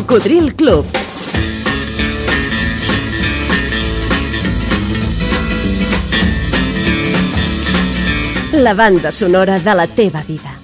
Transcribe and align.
Cocodril 0.00 0.54
Club. 0.54 0.86
La 8.52 8.72
banda 8.72 9.12
sonora 9.12 9.58
de 9.58 9.74
la 9.74 9.86
teva 9.86 10.22
vida. 10.22 10.54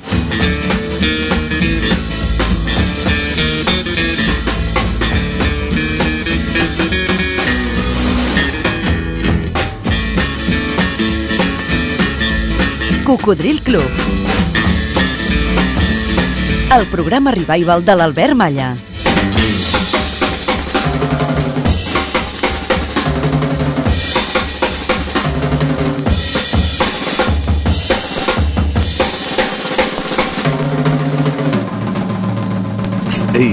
Cocodril 13.05 13.61
Club. 13.61 13.83
El 16.75 16.87
programa 16.87 17.33
revival 17.33 17.85
de 17.85 17.97
l'Albert 17.97 18.35
Malla. 18.35 18.75
Ei, 33.37 33.53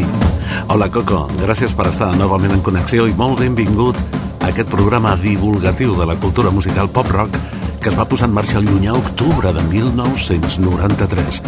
hola 0.71 0.85
Coco, 0.87 1.25
gràcies 1.41 1.73
per 1.75 1.89
estar 1.89 2.13
novament 2.15 2.53
en 2.55 2.61
connexió 2.63 3.03
i 3.03 3.15
molt 3.19 3.41
benvingut 3.41 3.97
a 4.39 4.47
aquest 4.47 4.69
programa 4.71 5.17
divulgatiu 5.19 5.97
de 5.97 6.05
la 6.07 6.15
cultura 6.23 6.53
musical 6.55 6.87
pop-rock 6.87 7.35
que 7.83 7.91
es 7.91 7.97
va 7.99 8.05
posar 8.07 8.29
en 8.29 8.37
marxa 8.37 8.61
el 8.61 8.69
llunyà 8.69 8.93
octubre 8.95 9.51
de 9.51 9.65
1993. 9.73 11.41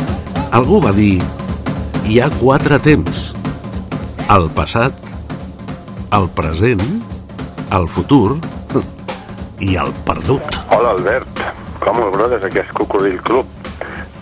Algú 0.60 0.82
va 0.84 0.92
dir, 0.98 1.24
hi 2.04 2.20
ha 2.20 2.28
quatre 2.42 2.82
temps, 2.84 3.30
el 4.28 4.52
passat, 4.60 5.00
el 6.20 6.28
present, 6.36 6.84
el 7.72 7.88
futur 7.88 8.36
i 9.64 9.78
el 9.80 9.96
perdut. 10.04 10.60
Hola 10.76 10.92
Albert, 10.98 11.46
com 11.80 12.04
el 12.04 12.12
brodes 12.20 12.44
aquest 12.52 12.76
Cocodril 12.76 13.22
Club? 13.24 13.55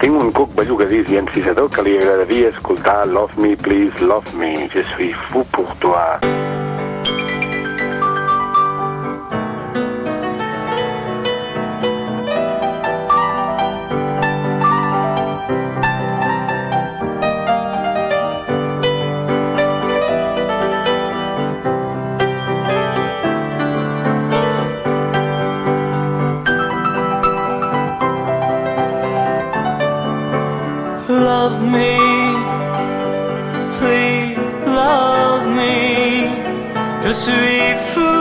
Tinc 0.04 0.18
un 0.20 0.34
cuc 0.36 0.50
bellugadís 0.58 1.08
i 1.14 1.16
encisador 1.16 1.70
que 1.72 1.86
li 1.88 1.94
agradaria 1.96 2.50
escoltar 2.52 2.98
Love 3.08 3.40
Me, 3.40 3.54
Please 3.56 4.04
Love 4.04 4.36
Me, 4.36 4.68
Je 4.74 4.84
suis 4.92 5.14
fou 5.30 5.46
pour 5.46 5.74
toi. 5.80 6.20
Suis 37.14 37.78
fou 37.94 38.13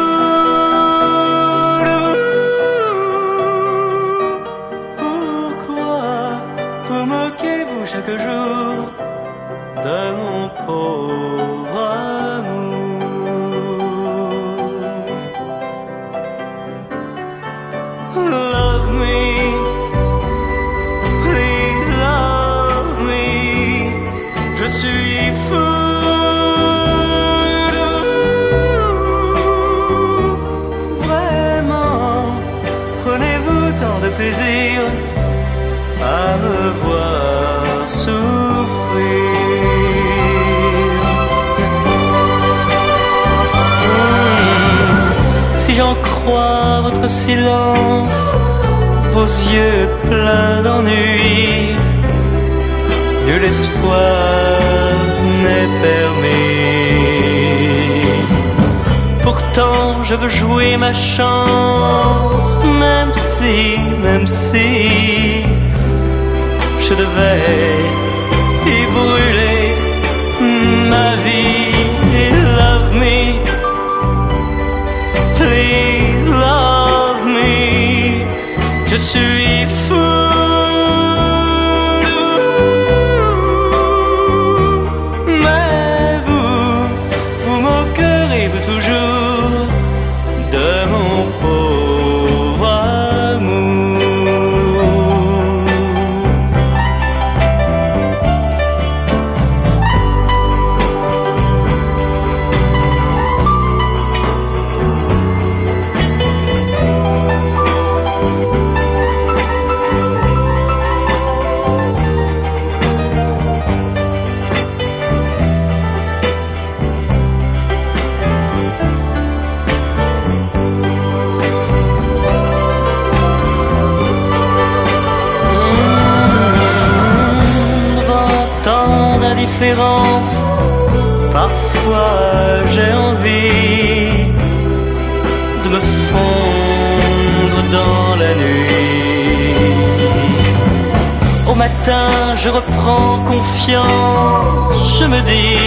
je 141.85 142.49
reprends 142.49 143.19
confiance, 143.25 144.99
je 145.01 145.05
me 145.05 145.21
dis, 145.21 145.59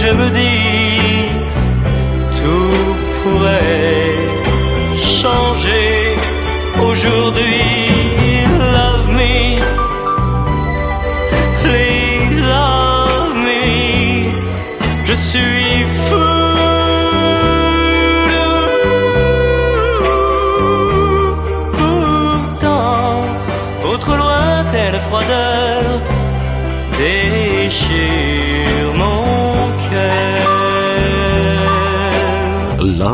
je 0.00 0.12
me 0.12 0.30
dis, 0.30 1.28
tout 2.38 2.96
pourrait 3.22 4.14
changer 5.20 6.16
aujourd'hui. 6.80 7.81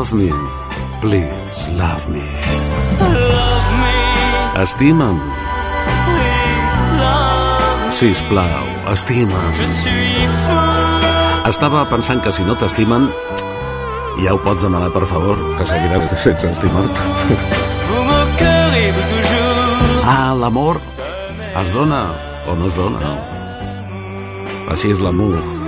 Love 0.09 0.21
me, 0.21 0.33
please 1.01 1.69
love 1.77 2.09
me. 2.09 2.23
Love 2.99 3.67
me, 3.77 4.61
Estima'm, 4.61 5.19
sisplau, 7.93 8.65
estima'm. 8.89 9.53
Estava 11.45 11.85
pensant 11.93 12.25
que 12.25 12.33
si 12.33 12.41
no 12.41 12.57
t'estimen, 12.57 13.05
ja 14.23 14.33
ho 14.33 14.41
pots 14.41 14.65
demanar 14.65 14.89
per 14.97 15.05
favor, 15.05 15.37
que 15.61 15.69
seguiràs 15.69 16.17
sense 16.25 16.55
estimar-te. 16.57 17.05
Ah, 20.09 20.33
l'amor 20.33 20.81
es 21.53 21.77
dona 21.77 22.07
o 22.49 22.57
no 22.57 22.65
es 22.65 22.81
dona. 22.81 23.13
Així 24.73 24.89
és 24.89 25.05
l'amor. 25.05 25.58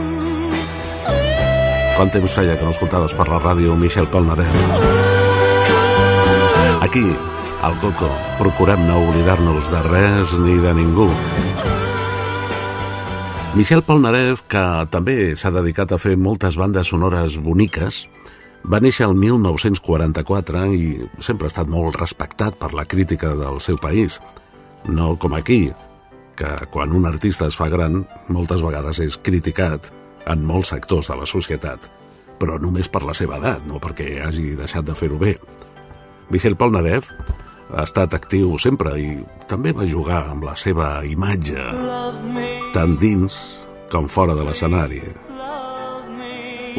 Quant 1.95 2.11
temps 2.13 2.33
feia 2.33 2.55
que 2.55 2.63
no 2.63 2.71
escoltaves 2.71 3.13
per 3.17 3.25
la 3.27 3.37
ràdio 3.41 3.75
Michel 3.75 4.07
Polnareff? 4.07 4.55
Aquí, 6.81 7.03
al 7.61 7.75
Coco, 7.81 8.07
procurem 8.39 8.85
no 8.87 9.01
oblidar-nos 9.03 9.67
de 9.73 9.81
res 9.89 10.31
ni 10.39 10.55
de 10.63 10.71
ningú. 10.77 11.09
Michel 13.59 13.83
Polnareff, 13.83 14.45
que 14.47 14.63
també 14.89 15.35
s'ha 15.35 15.51
dedicat 15.51 15.91
a 15.91 15.99
fer 15.99 16.15
moltes 16.15 16.55
bandes 16.57 16.93
sonores 16.95 17.35
boniques, 17.43 18.05
va 18.63 18.79
néixer 18.79 19.09
el 19.09 19.15
1944 19.19 20.65
i 20.71 20.91
sempre 21.19 21.49
ha 21.49 21.53
estat 21.53 21.69
molt 21.69 21.99
respectat 21.99 22.55
per 22.55 22.71
la 22.77 22.87
crítica 22.87 23.35
del 23.35 23.59
seu 23.59 23.75
país. 23.77 24.21
No 24.87 25.17
com 25.19 25.35
aquí, 25.35 25.65
que 26.39 26.51
quan 26.71 26.95
un 26.95 27.05
artista 27.05 27.51
es 27.51 27.59
fa 27.59 27.67
gran, 27.69 28.05
moltes 28.31 28.63
vegades 28.63 29.03
és 29.03 29.19
criticat 29.19 29.91
en 30.29 30.45
molts 30.45 30.73
sectors 30.73 31.09
de 31.11 31.17
la 31.17 31.27
societat, 31.29 31.87
però 32.41 32.57
només 32.61 32.89
per 32.89 33.03
la 33.05 33.15
seva 33.17 33.37
edat, 33.41 33.65
no 33.69 33.79
perquè 33.81 34.21
hagi 34.25 34.55
deixat 34.57 34.85
de 34.87 34.95
fer-ho 34.97 35.19
bé. 35.21 35.35
Michel 36.31 36.57
Polnareff 36.57 37.11
ha 37.71 37.85
estat 37.85 38.13
actiu 38.17 38.57
sempre 38.59 38.95
i 38.99 39.11
també 39.51 39.73
va 39.75 39.87
jugar 39.87 40.25
amb 40.31 40.45
la 40.47 40.55
seva 40.59 41.01
imatge, 41.07 41.63
tant 42.75 42.97
dins 42.99 43.37
com 43.91 44.07
fora 44.07 44.35
de 44.37 44.45
l'escenari. 44.47 45.01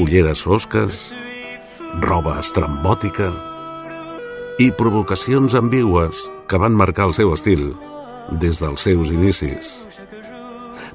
Ulleres 0.00 0.40
fosques, 0.44 1.10
roba 2.00 2.38
estrambòtica 2.40 3.28
i 4.60 4.70
provocacions 4.76 5.56
ambigües 5.58 6.24
que 6.48 6.60
van 6.60 6.76
marcar 6.76 7.10
el 7.10 7.16
seu 7.16 7.32
estil 7.36 7.72
des 8.40 8.60
dels 8.62 8.88
seus 8.88 9.12
inicis. 9.12 9.74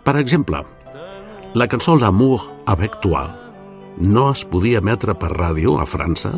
Per 0.06 0.16
exemple, 0.18 0.64
la 1.58 1.68
cançó 1.68 1.96
L'amour 1.98 2.52
avec 2.68 3.00
toi 3.02 3.24
no 3.98 4.28
es 4.30 4.44
podia 4.46 4.78
emetre 4.78 5.16
per 5.18 5.32
ràdio 5.32 5.80
a 5.82 5.88
França 5.90 6.36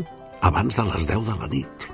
abans 0.47 0.77
de 0.79 0.83
les 0.87 1.07
10 1.09 1.25
de 1.27 1.33
la 1.41 1.47
nit. 1.51 1.87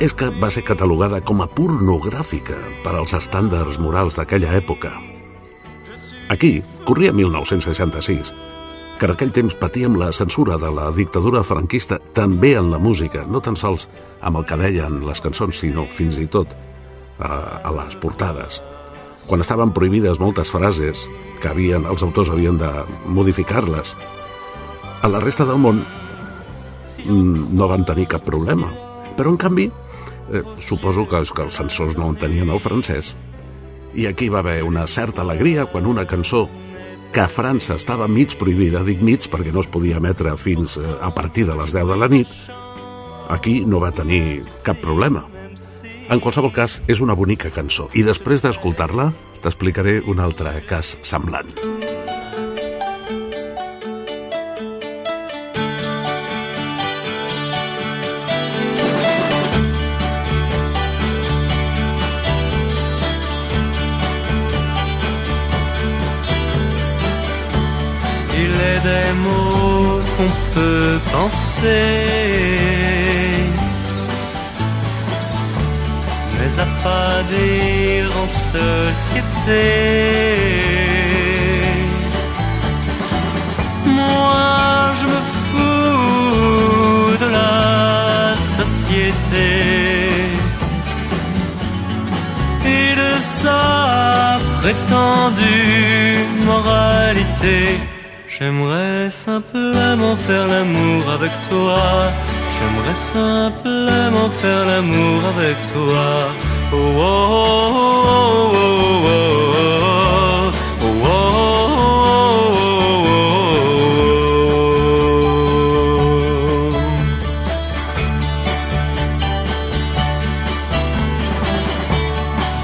És 0.00 0.14
que 0.16 0.30
va 0.40 0.48
ser 0.48 0.62
catalogada 0.64 1.20
com 1.20 1.42
a 1.44 1.48
pornogràfica 1.52 2.56
per 2.84 2.94
als 2.96 3.12
estàndards 3.18 3.76
morals 3.76 4.16
d'aquella 4.16 4.54
època. 4.56 4.94
Aquí 6.32 6.62
corria 6.88 7.12
1966, 7.12 8.32
que 8.96 9.06
en 9.10 9.12
aquell 9.12 9.34
temps 9.36 9.58
patíem 9.60 9.98
la 10.00 10.14
censura 10.16 10.56
de 10.56 10.70
la 10.72 10.88
dictadura 10.96 11.44
franquista 11.44 11.98
també 12.16 12.54
en 12.56 12.70
la 12.72 12.80
música, 12.80 13.26
no 13.28 13.44
tan 13.44 13.56
sols 13.56 13.84
amb 14.22 14.40
el 14.40 14.48
que 14.48 14.56
deien 14.64 15.02
les 15.04 15.20
cançons, 15.20 15.60
sinó 15.60 15.84
fins 15.92 16.16
i 16.24 16.26
tot 16.26 16.56
a, 17.20 17.60
a 17.60 17.76
les 17.82 18.00
portades. 18.00 18.62
Quan 19.26 19.42
estaven 19.42 19.72
prohibides 19.74 20.20
moltes 20.22 20.52
frases 20.54 21.02
que 21.42 21.50
havien, 21.50 21.86
els 21.86 22.02
autors 22.06 22.30
havien 22.30 22.58
de 22.60 22.70
modificar-les, 23.10 23.94
a 25.02 25.08
la 25.10 25.20
resta 25.22 25.46
del 25.46 25.58
món 25.62 25.82
mm, 27.04 27.48
no 27.58 27.68
van 27.70 27.84
tenir 27.86 28.06
cap 28.10 28.24
problema. 28.26 28.70
Però, 29.16 29.32
en 29.32 29.40
canvi, 29.40 29.66
eh, 30.32 30.42
suposo 30.62 31.06
que, 31.10 31.22
que 31.26 31.46
els 31.46 31.58
censors 31.58 31.96
no 31.98 32.10
entenien 32.12 32.50
el 32.50 32.62
francès, 32.62 33.14
i 33.96 34.06
aquí 34.06 34.28
va 34.28 34.42
haver 34.44 34.62
una 34.62 34.86
certa 34.86 35.22
alegria 35.22 35.66
quan 35.66 35.86
una 35.86 36.06
cançó 36.06 36.46
que 37.12 37.22
a 37.22 37.30
França 37.32 37.78
estava 37.80 38.08
mig 38.08 38.34
prohibida, 38.36 38.82
dic 38.84 39.00
mig 39.00 39.24
perquè 39.32 39.54
no 39.54 39.62
es 39.64 39.70
podia 39.72 39.96
emetre 40.02 40.34
fins 40.36 40.76
eh, 40.76 40.84
a 41.00 41.12
partir 41.14 41.46
de 41.48 41.56
les 41.56 41.72
10 41.72 41.88
de 41.92 41.96
la 41.96 42.10
nit, 42.12 42.34
aquí 43.32 43.62
no 43.64 43.80
va 43.80 43.94
tenir 43.94 44.44
cap 44.66 44.82
problema. 44.82 45.24
En 46.06 46.20
qualsevol 46.22 46.52
cas, 46.54 46.78
és 46.86 47.00
una 47.02 47.16
bonica 47.18 47.50
cançó 47.50 47.88
i 47.98 48.04
després 48.06 48.44
d'escoltar-la 48.44 49.08
t'explicaré 49.42 49.98
un 50.06 50.22
altre 50.22 50.52
cas 50.68 50.94
semblant. 51.02 51.50
Il 68.38 68.52
est 68.70 68.80
des 68.86 69.12
mots 69.24 70.00
qu'on 70.16 70.32
peut 70.54 70.98
penser, 71.10 72.06
à 76.58 77.22
dire 77.22 78.10
en 78.22 78.28
société. 78.28 79.64
Moi, 83.84 84.92
je 84.98 85.06
me 85.12 85.20
fous 85.44 87.16
de 87.24 87.28
la 87.38 88.34
société 88.58 89.48
et 92.64 92.90
de 93.02 93.12
sa 93.20 94.38
prétendue 94.60 96.18
moralité. 96.44 97.60
J'aimerais 98.28 99.10
simplement 99.10 100.16
faire 100.26 100.46
l'amour 100.48 101.02
avec 101.16 101.32
toi. 101.50 101.80
J'aimerais 102.56 102.98
simplement 103.14 104.28
faire 104.40 104.64
l'amour 104.64 105.18
avec 105.34 105.56
toi. 105.72 106.45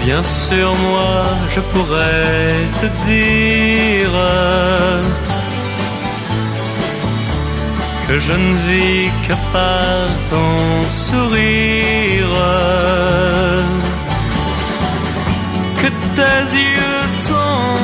Bien 0.05 0.23
sûr, 0.25 0.75
moi, 0.75 1.25
je 1.55 1.61
pourrais 1.61 2.55
te 2.81 2.87
dire 3.07 4.11
que 8.09 8.19
je 8.19 8.33
ne 8.33 8.55
vis 8.67 9.11
que 9.27 9.35
par 9.53 10.09
ton 10.29 10.87
sourire 10.89 12.33
tes 16.17 16.45
yeux 16.57 17.07
sont 17.29 17.77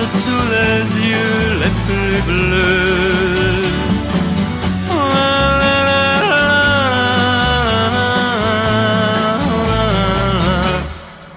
de 0.00 0.06
tous 0.22 0.44
les 0.54 0.80
yeux 1.10 1.48
les 1.62 1.72
plus 1.84 2.18
bleus. 2.28 3.62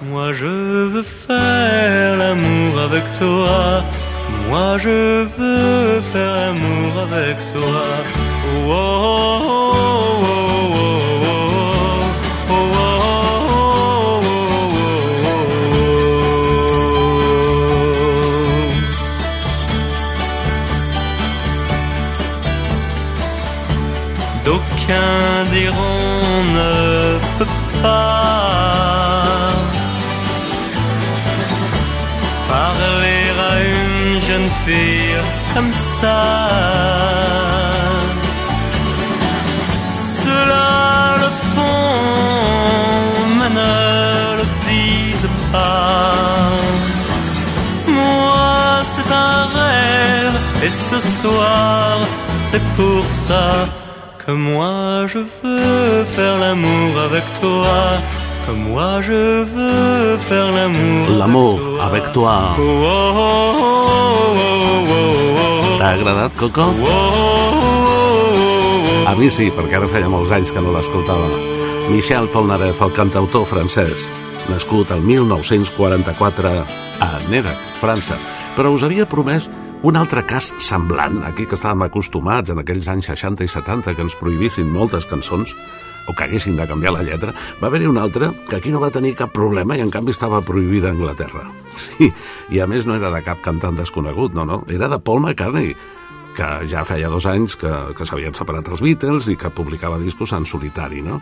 Moi 0.02 0.32
je 0.32 0.52
veux 0.92 1.02
faire 1.02 2.16
l'amour 2.16 2.72
avec 2.88 3.04
toi. 3.18 3.82
Moi 4.48 4.78
je 4.78 5.26
veux 5.38 6.00
faire 6.12 6.32
l'amour 6.40 6.92
avec 7.08 7.36
toi. 7.52 7.82
Diront 25.58 26.44
ne 26.58 27.18
peut 27.38 27.52
pas 27.82 29.52
parler 32.46 33.22
à 33.48 33.52
une 33.74 34.20
jeune 34.20 34.50
fille 34.64 35.16
comme 35.54 35.72
ça. 35.72 36.20
Cela 39.92 41.16
le 41.22 41.30
font, 41.54 42.04
mais 43.38 43.52
ne 43.60 43.76
le 44.38 44.46
disent 44.68 45.32
pas. 45.52 46.50
Moi, 47.88 48.82
c'est 48.92 49.10
un 49.30 49.42
rêve, 49.58 50.38
et 50.66 50.70
ce 50.70 50.98
soir, 51.00 52.00
c'est 52.50 52.64
pour 52.76 53.04
ça 53.26 53.75
que 54.26 54.32
moi 54.32 55.06
je 55.06 55.18
veux 55.18 56.04
faire 56.04 56.38
l'amour 56.38 56.98
avec 57.08 57.24
toi. 57.40 58.00
Que 58.44 58.52
moi 58.52 59.00
je 59.00 59.44
veux 59.44 60.16
faire 60.16 60.50
l'amour 60.52 61.10
L'amour 61.16 61.60
avec 61.80 62.12
toi. 62.12 62.56
Oh, 62.58 62.62
oh, 62.62 63.54
oh, 64.36 65.08
T'ha 65.78 65.88
agradat, 65.88 66.30
Coco? 66.38 66.62
A 69.06 69.14
mi 69.14 69.30
sí, 69.30 69.50
perquè 69.54 69.76
ara 69.78 69.86
feia 69.86 70.08
molts 70.10 70.32
anys 70.34 70.50
que 70.50 70.62
no 70.62 70.72
l'escoltava. 70.74 71.28
Michel 71.92 72.26
Polnareff, 72.32 72.80
el 72.82 72.94
cantautor 72.96 73.46
francès, 73.46 74.08
nascut 74.50 74.90
el 74.90 75.04
1944 75.06 76.50
a 77.06 77.10
Nérac, 77.30 77.60
França. 77.78 78.18
Però 78.56 78.72
us 78.74 78.82
havia 78.82 79.06
promès 79.06 79.46
un 79.82 79.96
altre 79.96 80.22
cas 80.26 80.52
semblant, 80.62 81.20
aquí 81.26 81.44
que 81.46 81.56
estàvem 81.58 81.84
acostumats 81.86 82.52
en 82.52 82.62
aquells 82.62 82.88
anys 82.88 83.10
60 83.12 83.44
i 83.44 83.50
70 83.50 83.94
que 83.94 84.04
ens 84.06 84.16
prohibissin 84.18 84.70
moltes 84.72 85.04
cançons, 85.08 85.52
o 86.06 86.14
que 86.14 86.24
haguessin 86.24 86.56
de 86.56 86.66
canviar 86.66 86.94
la 86.94 87.02
lletra, 87.02 87.34
va 87.60 87.68
haver-hi 87.68 87.88
un 87.90 87.98
altre 87.98 88.30
que 88.48 88.56
aquí 88.56 88.70
no 88.70 88.80
va 88.80 88.92
tenir 88.94 89.16
cap 89.18 89.32
problema 89.34 89.76
i 89.76 89.82
en 89.82 89.90
canvi 89.90 90.14
estava 90.14 90.40
prohibida 90.40 90.88
a 90.90 90.96
Anglaterra. 90.96 91.46
Sí, 91.76 92.08
i 92.48 92.60
a 92.62 92.66
més 92.66 92.86
no 92.88 92.94
era 92.96 93.10
de 93.12 93.20
cap 93.20 93.42
cantant 93.44 93.76
desconegut, 93.76 94.32
no, 94.32 94.46
no, 94.48 94.62
era 94.72 94.88
de 94.88 94.96
Paul 94.96 95.20
McCartney, 95.20 95.74
que 96.36 96.46
ja 96.70 96.86
feia 96.88 97.10
dos 97.12 97.26
anys 97.28 97.58
que, 97.60 97.72
que 97.96 98.06
s'havien 98.08 98.32
separat 98.36 98.70
els 98.72 98.80
Beatles 98.80 99.28
i 99.28 99.36
que 99.36 99.52
publicava 99.52 99.98
discos 100.00 100.32
en 100.32 100.48
solitari, 100.48 101.02
no? 101.04 101.20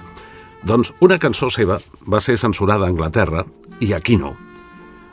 Doncs 0.63 0.93
una 1.03 1.19
cançó 1.19 1.51
seva 1.51 1.81
va 2.07 2.21
ser 2.23 2.39
censurada 2.39 2.87
a 2.87 2.93
Anglaterra 2.95 3.43
i 3.83 3.91
aquí 3.99 4.15
no. 4.17 4.37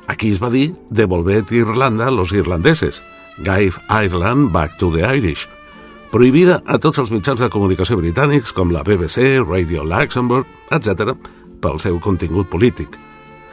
Aquí 0.07 0.29
es 0.29 0.41
va 0.43 0.51
dir 0.53 0.75
Devolvet 0.89 1.51
Irlanda 1.57 2.07
a 2.07 2.13
los 2.13 2.33
irlandeses, 2.37 3.01
Give 3.43 3.79
Ireland 3.89 4.51
Back 4.53 4.77
to 4.77 4.91
the 4.91 5.05
Irish, 5.05 5.47
prohibida 6.11 6.59
a 6.65 6.77
tots 6.77 6.99
els 7.01 7.11
mitjans 7.13 7.39
de 7.41 7.49
comunicació 7.49 7.97
britànics 7.97 8.53
com 8.53 8.69
la 8.73 8.83
BBC, 8.85 9.39
Radio 9.41 9.85
Luxembourg, 9.87 10.45
etc., 10.69 11.15
pel 11.61 11.79
seu 11.81 11.97
contingut 12.01 12.49
polític. 12.51 12.97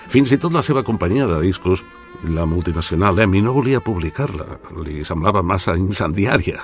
Fins 0.08 0.32
i 0.32 0.38
tot 0.40 0.52
la 0.52 0.64
seva 0.64 0.82
companyia 0.84 1.26
de 1.28 1.38
discos, 1.42 1.82
la 2.24 2.46
multinacional 2.48 3.18
EMI, 3.24 3.42
no 3.44 3.54
volia 3.56 3.80
publicar-la, 3.84 4.58
li 4.84 5.04
semblava 5.04 5.44
massa 5.44 5.76
incendiària. 5.76 6.60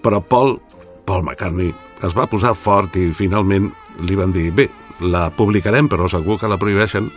Però 0.00 0.20
Paul, 0.20 0.58
Paul 1.08 1.24
McCartney, 1.24 1.72
es 2.04 2.16
va 2.16 2.28
posar 2.28 2.54
fort 2.56 2.96
i 2.96 3.10
finalment 3.16 3.70
li 4.06 4.16
van 4.16 4.32
dir 4.32 4.50
bé, 4.52 4.68
la 5.00 5.28
publicarem 5.32 5.88
però 5.88 6.08
segur 6.08 6.38
que 6.40 6.48
la 6.48 6.60
prohibeixen. 6.60 7.10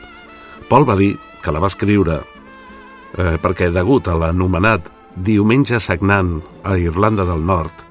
Paul 0.69 0.87
va 0.87 0.97
dir 0.99 1.13
que 1.43 1.51
la 1.51 1.61
va 1.63 1.71
escriure 1.71 2.19
eh, 2.19 3.37
perquè 3.43 3.69
degut 3.71 4.07
a 4.07 4.17
l'anomenat 4.17 4.89
Diumenge 5.15 5.77
sagnant 5.79 6.39
a 6.65 6.73
Irlanda 6.81 7.25
del 7.25 7.43
Nord 7.45 7.83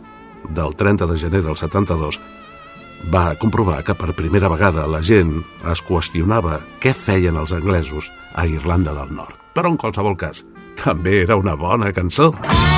del 0.51 0.75
30 0.75 1.07
de 1.07 1.19
gener 1.19 1.43
del 1.45 1.55
72 1.57 2.19
va 3.15 3.37
comprovar 3.39 3.83
que 3.87 3.95
per 3.95 4.15
primera 4.19 4.51
vegada 4.51 4.89
la 4.91 5.03
gent 5.07 5.37
es 5.71 5.85
qüestionava 5.87 6.59
què 6.83 6.95
feien 6.95 7.39
els 7.39 7.55
anglesos 7.55 8.11
a 8.35 8.47
Irlanda 8.47 8.95
del 8.99 9.15
Nord. 9.15 9.39
Però 9.55 9.71
en 9.71 9.79
qualsevol 9.79 10.19
cas, 10.19 10.45
també 10.83 11.21
era 11.23 11.39
una 11.39 11.55
bona 11.55 11.93
cançó. 11.93 12.33
take 12.43 12.72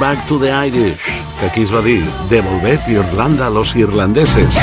Back 0.00 0.28
to 0.28 0.38
the 0.38 0.52
Irish, 0.52 1.02
que 1.40 1.46
aquí 1.46 1.62
es 1.62 1.72
va 1.74 1.80
dir 1.82 2.04
Devolvet 2.30 2.86
Irlanda 2.88 3.48
a 3.48 3.50
los 3.50 3.74
irlandeses. 3.74 4.56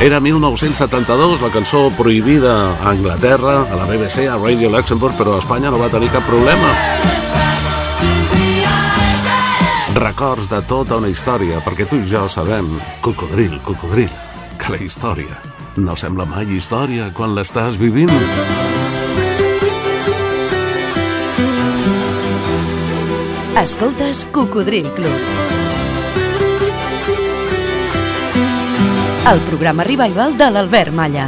Era 0.00 0.18
1972, 0.18 1.42
la 1.42 1.50
cançó 1.50 1.92
prohibida 1.96 2.72
a 2.72 2.90
Anglaterra, 2.90 3.68
a 3.70 3.76
la 3.76 3.84
BBC, 3.84 4.26
a 4.26 4.38
Radio 4.38 4.70
Luxembourg, 4.70 5.14
però 5.14 5.36
a 5.36 5.38
Espanya 5.38 5.70
no 5.70 5.78
va 5.78 5.90
tenir 5.92 6.10
cap 6.10 6.26
problema. 6.26 6.72
Records 9.94 10.48
de 10.50 10.62
tota 10.66 10.98
una 10.98 11.12
història, 11.12 11.60
perquè 11.62 11.86
tu 11.86 12.00
i 12.00 12.08
jo 12.10 12.26
sabem, 12.26 12.72
cocodril, 13.04 13.60
cocodril, 13.62 14.10
que 14.58 14.74
la 14.74 14.82
història 14.82 15.38
no 15.76 15.94
sembla 15.94 16.26
mai 16.26 16.50
història 16.56 17.12
quan 17.14 17.36
l'estàs 17.36 17.78
vivint. 17.78 18.69
Escoltes 23.60 24.26
Cocodril 24.32 24.86
Club. 24.94 25.10
El 29.30 29.40
programa 29.40 29.84
revival 29.84 30.38
de 30.38 30.46
l'Albert 30.50 30.94
Malla. 30.94 31.26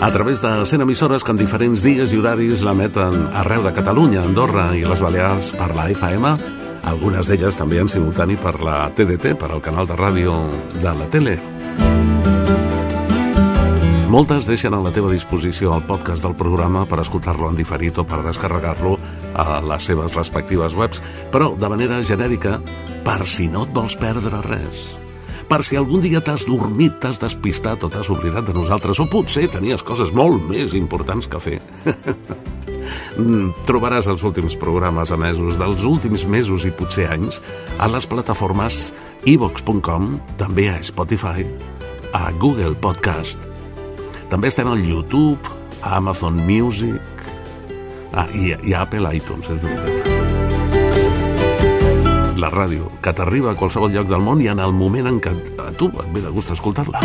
A 0.00 0.10
través 0.10 0.42
de 0.42 0.66
100 0.66 0.80
emissores 0.80 1.22
que 1.22 1.30
en 1.30 1.38
diferents 1.38 1.86
dies 1.86 2.10
i 2.10 2.18
horaris 2.18 2.66
l'emeten 2.66 3.28
arreu 3.44 3.62
de 3.62 3.70
Catalunya, 3.78 4.26
Andorra 4.26 4.72
i 4.74 4.82
les 4.82 5.06
Balears 5.06 5.54
per 5.54 5.70
la 5.78 5.86
FM, 5.94 6.34
algunes 6.82 7.30
d'elles 7.30 7.62
també 7.62 7.78
en 7.78 7.86
simultani 7.86 8.34
per 8.42 8.58
la 8.58 8.88
TDT, 8.90 9.38
per 9.38 9.52
al 9.52 9.62
canal 9.62 9.86
de 9.86 10.02
ràdio 10.02 10.34
de 10.82 10.98
la 10.98 11.06
tele. 11.14 11.38
Moltes 14.12 14.44
deixen 14.44 14.74
a 14.76 14.78
la 14.84 14.90
teva 14.92 15.08
disposició 15.08 15.70
el 15.72 15.86
podcast 15.88 16.20
del 16.26 16.34
programa 16.36 16.82
per 16.84 16.98
escoltar-lo 17.00 17.46
en 17.48 17.54
diferit 17.56 17.96
o 17.96 18.02
per 18.04 18.18
descarregar-lo 18.20 18.98
a 19.40 19.62
les 19.64 19.86
seves 19.88 20.12
respectives 20.12 20.74
webs, 20.76 21.00
però 21.32 21.54
de 21.56 21.70
manera 21.72 22.02
genèrica, 22.04 22.58
per 23.06 23.22
si 23.24 23.46
no 23.48 23.62
et 23.64 23.70
vols 23.72 23.96
perdre 23.96 24.42
res. 24.44 24.82
Per 25.48 25.62
si 25.64 25.80
algun 25.80 26.04
dia 26.04 26.20
t'has 26.20 26.44
dormit, 26.44 26.98
t'has 27.00 27.22
despistat 27.22 27.86
o 27.86 27.88
t'has 27.88 28.10
oblidat 28.12 28.50
de 28.50 28.56
nosaltres, 28.56 29.00
o 29.00 29.06
potser 29.08 29.46
tenies 29.48 29.80
coses 29.80 30.12
molt 30.12 30.44
més 30.50 30.76
importants 30.76 31.28
que 31.28 31.40
fer. 31.40 31.62
Mm, 33.16 33.52
Trobaràs 33.64 34.08
els 34.10 34.24
últims 34.26 34.56
programes 34.58 35.12
emesos 35.14 35.56
dels 35.60 35.84
últims 35.86 36.24
mesos 36.28 36.66
i 36.68 36.72
potser 36.74 37.06
anys 37.14 37.38
a 37.78 37.86
les 37.88 38.08
plataformes 38.10 38.80
ivox.com, 39.28 40.10
també 40.40 40.66
a 40.72 40.80
Spotify, 40.82 41.46
a 42.12 42.26
Google 42.42 42.74
Podcast, 42.74 43.51
també 44.32 44.48
estem 44.48 44.64
al 44.64 44.80
YouTube, 44.80 45.44
a 45.84 45.98
Amazon 45.98 46.38
Music 46.48 46.96
ah, 48.16 48.24
i, 48.32 48.54
i 48.64 48.72
a 48.72 48.86
Apple 48.86 49.10
iTunes, 49.12 49.50
és 49.52 49.60
veritat. 49.60 50.08
La 52.40 52.48
ràdio, 52.48 52.88
que 53.04 53.12
t'arriba 53.12 53.52
a 53.52 53.58
qualsevol 53.60 53.92
lloc 53.92 54.08
del 54.08 54.24
món 54.24 54.40
i 54.40 54.48
en 54.48 54.62
el 54.64 54.72
moment 54.72 55.10
en 55.10 55.20
què 55.20 55.34
a 55.60 55.68
tu 55.76 55.90
et 55.92 56.08
ve 56.16 56.24
de 56.24 56.32
gust 56.32 56.54
escoltar-la. 56.56 57.04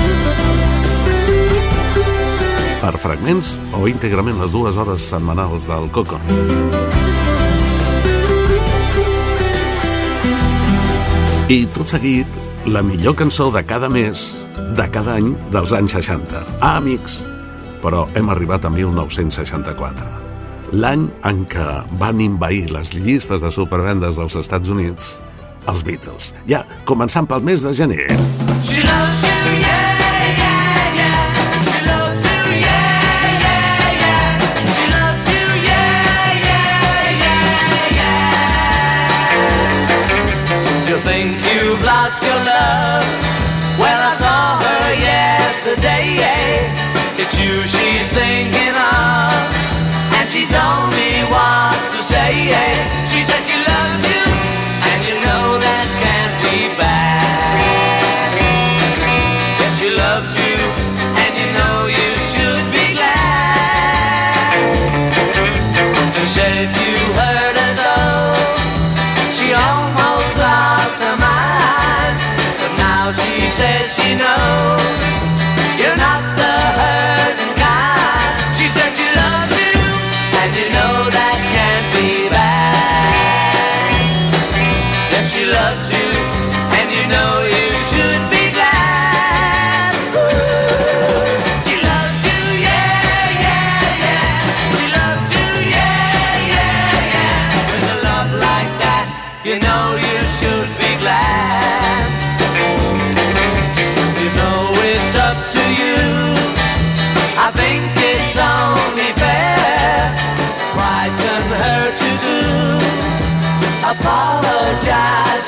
Per 2.79 2.95
fragments 3.03 3.51
o 3.75 3.83
íntegrament 3.91 4.39
les 4.39 4.55
dues 4.55 4.79
hores 4.79 5.11
setmanals 5.11 5.67
del 5.67 5.91
Coco. 5.91 6.21
I 11.51 11.65
tot 11.75 11.91
seguit, 11.91 12.27
la 12.71 12.87
millor 12.87 13.19
cançó 13.19 13.51
de 13.51 13.67
cada 13.67 13.91
mes, 13.91 14.46
de 14.75 14.87
cada 14.91 15.17
any 15.19 15.33
dels 15.53 15.73
anys 15.77 15.95
60. 15.99 16.43
Ah, 16.59 16.77
amics, 16.77 17.21
però 17.83 18.05
hem 18.17 18.31
arribat 18.33 18.65
a 18.67 18.73
1964. 18.73 20.07
L'any 20.75 21.07
en 21.29 21.45
què 21.47 21.67
van 22.01 22.19
invair 22.19 22.65
les 22.73 22.91
llistes 22.95 23.45
de 23.45 23.51
supervendes 23.53 24.19
dels 24.19 24.35
Estats 24.35 24.73
Units 24.73 25.15
els 25.67 25.83
Beatles. 25.87 26.33
Ja, 26.49 26.63
començant 26.87 27.27
pel 27.27 27.45
mes 27.47 27.63
de 27.63 27.75
gener. 27.75 28.07
She 28.63 28.83
loves 28.83 29.16
she's 48.07 48.17
thinking 48.17 48.75
of, 48.75 49.33
and 50.15 50.31
she 50.31 50.45
told 50.47 50.91
me 50.91 51.23
what 51.27 51.75
to 51.91 52.03
say. 52.03 52.53
She 53.07 53.23
said 53.23 53.41
she 53.43 53.56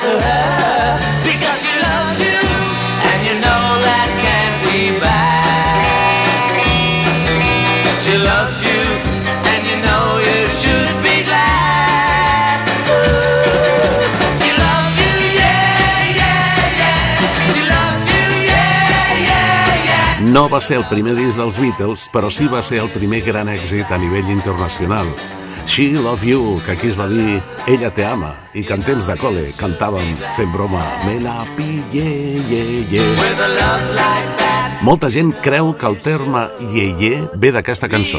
to 0.00 0.08
her 0.08 0.96
because 1.28 1.60
she 1.60 1.74
loves 1.76 2.18
you, 2.24 2.40
and 3.04 3.20
you 3.28 3.36
know 3.44 3.64
that 3.84 4.08
can't 4.24 4.56
be 4.64 4.96
bad. 4.96 6.48
She 8.00 8.16
loves 8.16 8.56
you, 8.64 8.80
and 9.44 9.60
you 9.68 9.76
know 9.84 10.04
you 10.24 10.48
should 10.56 10.94
be 11.04 11.16
glad. 11.28 12.64
She 14.40 14.50
loves 14.56 14.96
you, 15.04 15.14
yeah, 15.36 16.16
yeah, 16.16 16.80
yeah. 16.80 17.20
She 17.52 17.60
loves 17.68 18.06
you, 18.08 18.24
yeah, 18.48 19.20
yeah, 19.28 19.84
yeah. 19.84 20.32
No 20.32 20.48
va 20.48 20.62
ser 20.64 20.80
el 20.80 20.88
primer 20.88 21.14
disc 21.18 21.36
dels 21.36 21.60
Beatles, 21.60 22.08
però 22.08 22.32
sí 22.32 22.48
va 22.48 22.62
ser 22.64 22.80
el 22.86 22.88
primer 22.88 23.20
gran 23.20 23.52
èxit 23.52 23.92
a 23.92 24.00
nivell 24.00 24.32
internacional. 24.32 25.12
She 25.70 25.92
Love 25.92 26.24
You, 26.24 26.60
que 26.66 26.72
aquí 26.72 26.88
es 26.88 26.96
va 26.98 27.06
dir 27.06 27.40
Ella 27.68 27.92
te 27.94 28.02
ama, 28.04 28.32
i 28.58 28.64
que 28.66 28.74
en 28.74 28.80
temps 28.82 29.06
de 29.06 29.14
col·le 29.14 29.44
cantàvem 29.54 30.16
fent 30.34 30.48
broma 30.50 30.80
Me 31.04 31.20
la 31.22 31.44
pillé, 31.54 32.40
ye, 32.50 32.62
ye. 32.90 33.04
Molta 34.82 35.06
gent 35.14 35.30
creu 35.44 35.70
que 35.78 35.86
el 35.86 36.00
terme 36.02 36.48
ye-ye 36.74 37.20
ve 37.38 37.52
d'aquesta 37.54 37.86
cançó. 37.92 38.18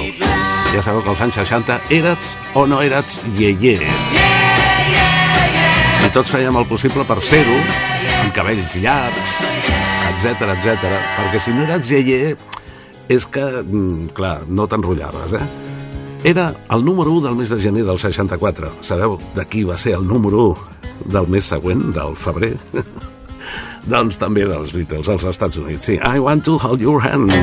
Ja 0.72 0.80
sabeu 0.80 1.04
que 1.04 1.12
als 1.12 1.24
anys 1.26 1.42
60 1.42 1.76
érats 1.98 2.30
o 2.56 2.64
no 2.72 2.80
érats 2.86 3.20
ye-ye. 3.36 3.74
I 6.08 6.12
tots 6.16 6.32
fèiem 6.32 6.56
el 6.56 6.70
possible 6.72 7.04
per 7.04 7.20
ser-ho, 7.20 7.58
amb 8.22 8.32
cabells 8.32 8.80
llargs, 8.80 9.36
etc 10.14 10.56
etc. 10.56 10.88
perquè 11.20 11.44
si 11.44 11.52
no 11.52 11.68
eres 11.68 11.92
ye-ye, 11.92 12.38
és 13.12 13.28
que, 13.28 13.44
mm, 13.60 14.16
clar, 14.16 14.38
no 14.48 14.70
t'enrotllaves, 14.72 15.36
eh? 15.36 15.71
Era 16.24 16.54
el 16.70 16.86
número 16.86 17.12
1 17.12 17.28
del 17.28 17.36
mes 17.36 17.50
de 17.50 17.58
gener 17.60 17.84
del 17.84 17.98
64. 17.98 18.70
Sabeu 18.86 19.18
de 19.34 19.46
qui 19.50 19.64
va 19.66 19.78
ser 19.78 19.96
el 19.98 20.06
número 20.06 20.52
1 20.52 21.14
del 21.16 21.28
mes 21.34 21.48
següent, 21.50 21.88
del 21.96 22.14
febrer? 22.16 22.54
doncs 23.90 24.22
també 24.22 24.46
dels 24.46 24.76
Beatles, 24.76 25.10
als 25.10 25.26
Estats 25.34 25.58
Units. 25.58 25.90
Sí, 25.90 25.98
I 25.98 26.22
want 26.22 26.46
to 26.46 26.60
hold 26.62 26.86
your 26.86 27.02
hand. 27.02 27.34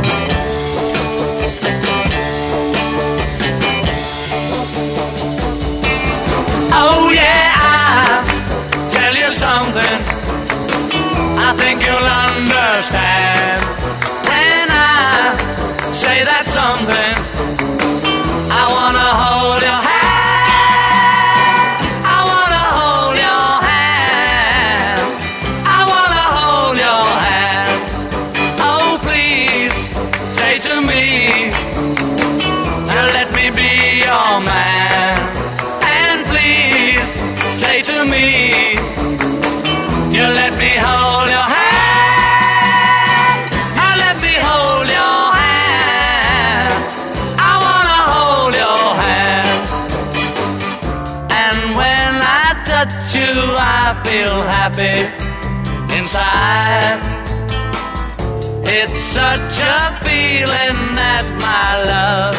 Such 59.18 59.58
a 59.62 59.98
feeling 60.06 60.78
that 60.94 61.26
my 61.42 61.68
love 61.90 62.38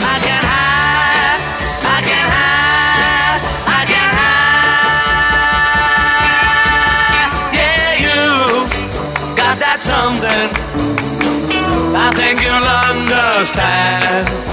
I 0.00 0.16
can 0.24 0.42
hide, 0.52 1.42
I 1.96 1.98
can 2.08 2.26
hide, 2.36 3.42
I 3.78 3.82
can 3.92 4.10
hide. 4.20 4.56
Yeah, 7.58 8.00
you 8.06 8.22
got 9.36 9.56
that 9.64 9.80
something. 9.92 10.48
I 12.04 12.08
think 12.16 12.36
you'll 12.40 12.70
understand 12.88 14.45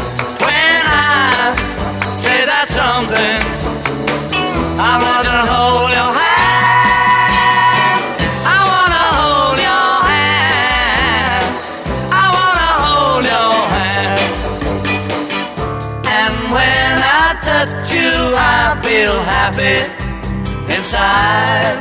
I 18.73 18.81
feel 18.81 19.21
happy 19.21 19.85
inside. 20.73 21.77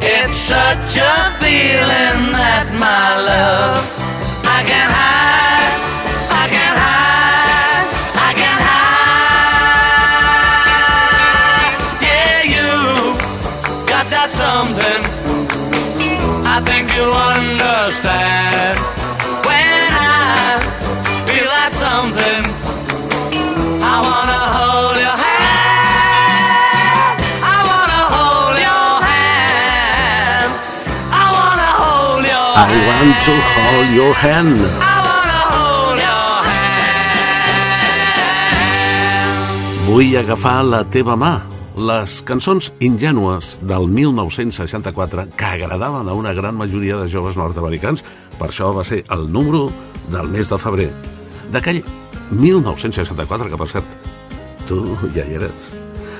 It's 0.00 0.38
such 0.38 0.96
a 0.96 1.36
feeling 1.36 2.32
that 2.32 2.72
my 2.72 3.20
love 3.28 3.84
I 4.48 4.64
can't 4.64 4.90
hide, 4.90 5.17
I 32.58 32.74
want 32.90 33.14
to 33.22 33.34
hold 33.54 33.88
your 33.94 34.10
hand. 34.18 34.58
Hold 34.82 35.98
your 36.02 36.42
hand. 36.42 37.06
Vull 39.86 40.16
agafar 40.18 40.64
la 40.66 40.82
teva 40.90 41.14
mà. 41.14 41.38
Les 41.78 42.16
cançons 42.26 42.72
ingènues 42.82 43.62
del 43.62 43.86
1964 43.86 45.28
que 45.38 45.46
agradaven 45.46 46.10
a 46.10 46.16
una 46.18 46.34
gran 46.34 46.58
majoria 46.58 46.98
de 46.98 47.06
joves 47.06 47.38
nord-americans, 47.38 48.02
per 48.40 48.50
això 48.50 48.74
va 48.74 48.82
ser 48.82 49.04
el 49.06 49.30
número 49.30 49.70
del 50.10 50.26
mes 50.26 50.50
de 50.50 50.58
febrer. 50.58 50.90
D'aquell 51.54 51.84
1964, 52.32 53.54
que 53.54 53.60
per 53.62 53.68
cert, 53.70 53.86
tu 54.66 54.82
ja 55.14 55.22
hi 55.22 55.38
eres. 55.38 55.70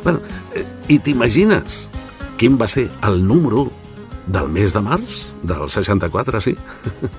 Bueno, 0.07 0.23
eh, 0.55 0.63
I 0.87 1.03
t'imagines 1.03 1.89
quin 2.39 2.55
va 2.55 2.71
ser 2.71 2.87
el 3.03 3.27
número 3.27 3.67
del 4.29 4.49
mes 4.53 4.77
de 4.77 4.83
març 4.85 5.25
del 5.43 5.67
64, 5.73 6.43
sí? 6.45 6.55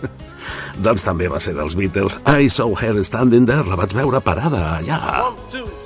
doncs 0.85 1.05
també 1.07 1.29
va 1.31 1.41
ser 1.41 1.55
dels 1.57 1.77
Beatles. 1.79 2.19
I 2.25 2.49
saw 2.53 2.73
her 2.77 2.95
standing 3.03 3.49
there, 3.49 3.67
la 3.69 3.79
vaig 3.79 3.97
veure 3.97 4.21
parada 4.23 4.65
allà. 4.77 5.03
Well, 5.19 5.78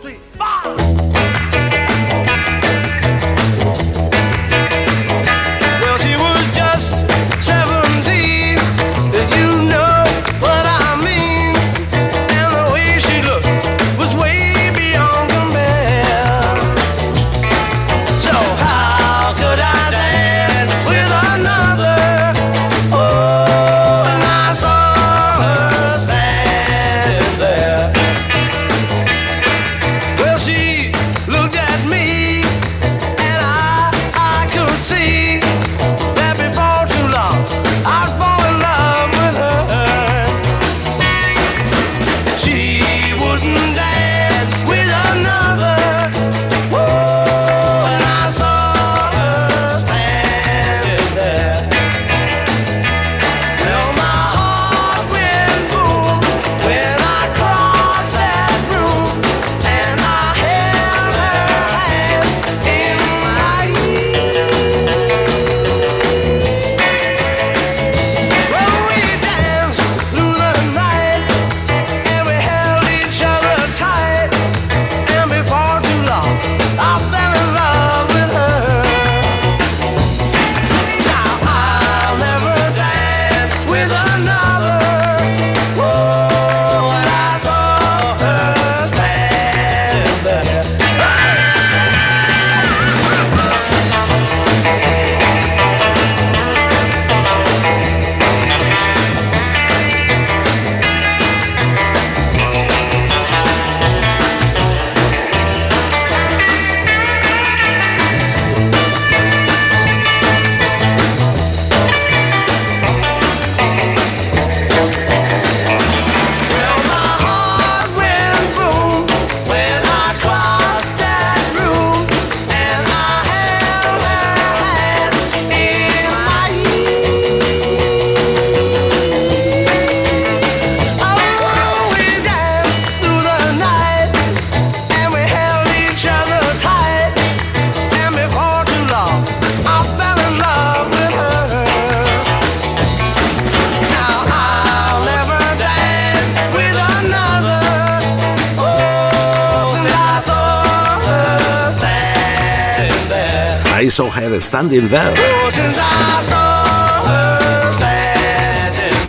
I 153.84 153.90
saw 153.90 154.10
her 154.10 154.40
standing 154.40 154.88
there. 154.88 155.14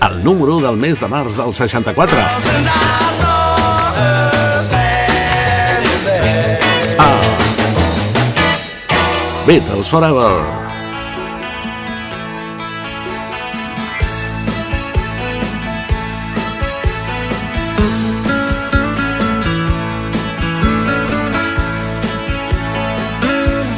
El 0.03 0.25
número 0.25 0.59
del 0.61 0.77
mes 0.77 0.99
de 0.99 1.07
març 1.07 1.37
del 1.37 1.55
64. 1.55 2.19
Oh, 2.19 2.41
since 2.41 2.67
I 2.67 3.13
saw 3.21 3.95
her 3.95 4.63
standing 4.65 6.05
there. 6.05 6.59
Ah. 6.99 7.21
Beatles 9.47 9.89
Forever. 9.89 10.64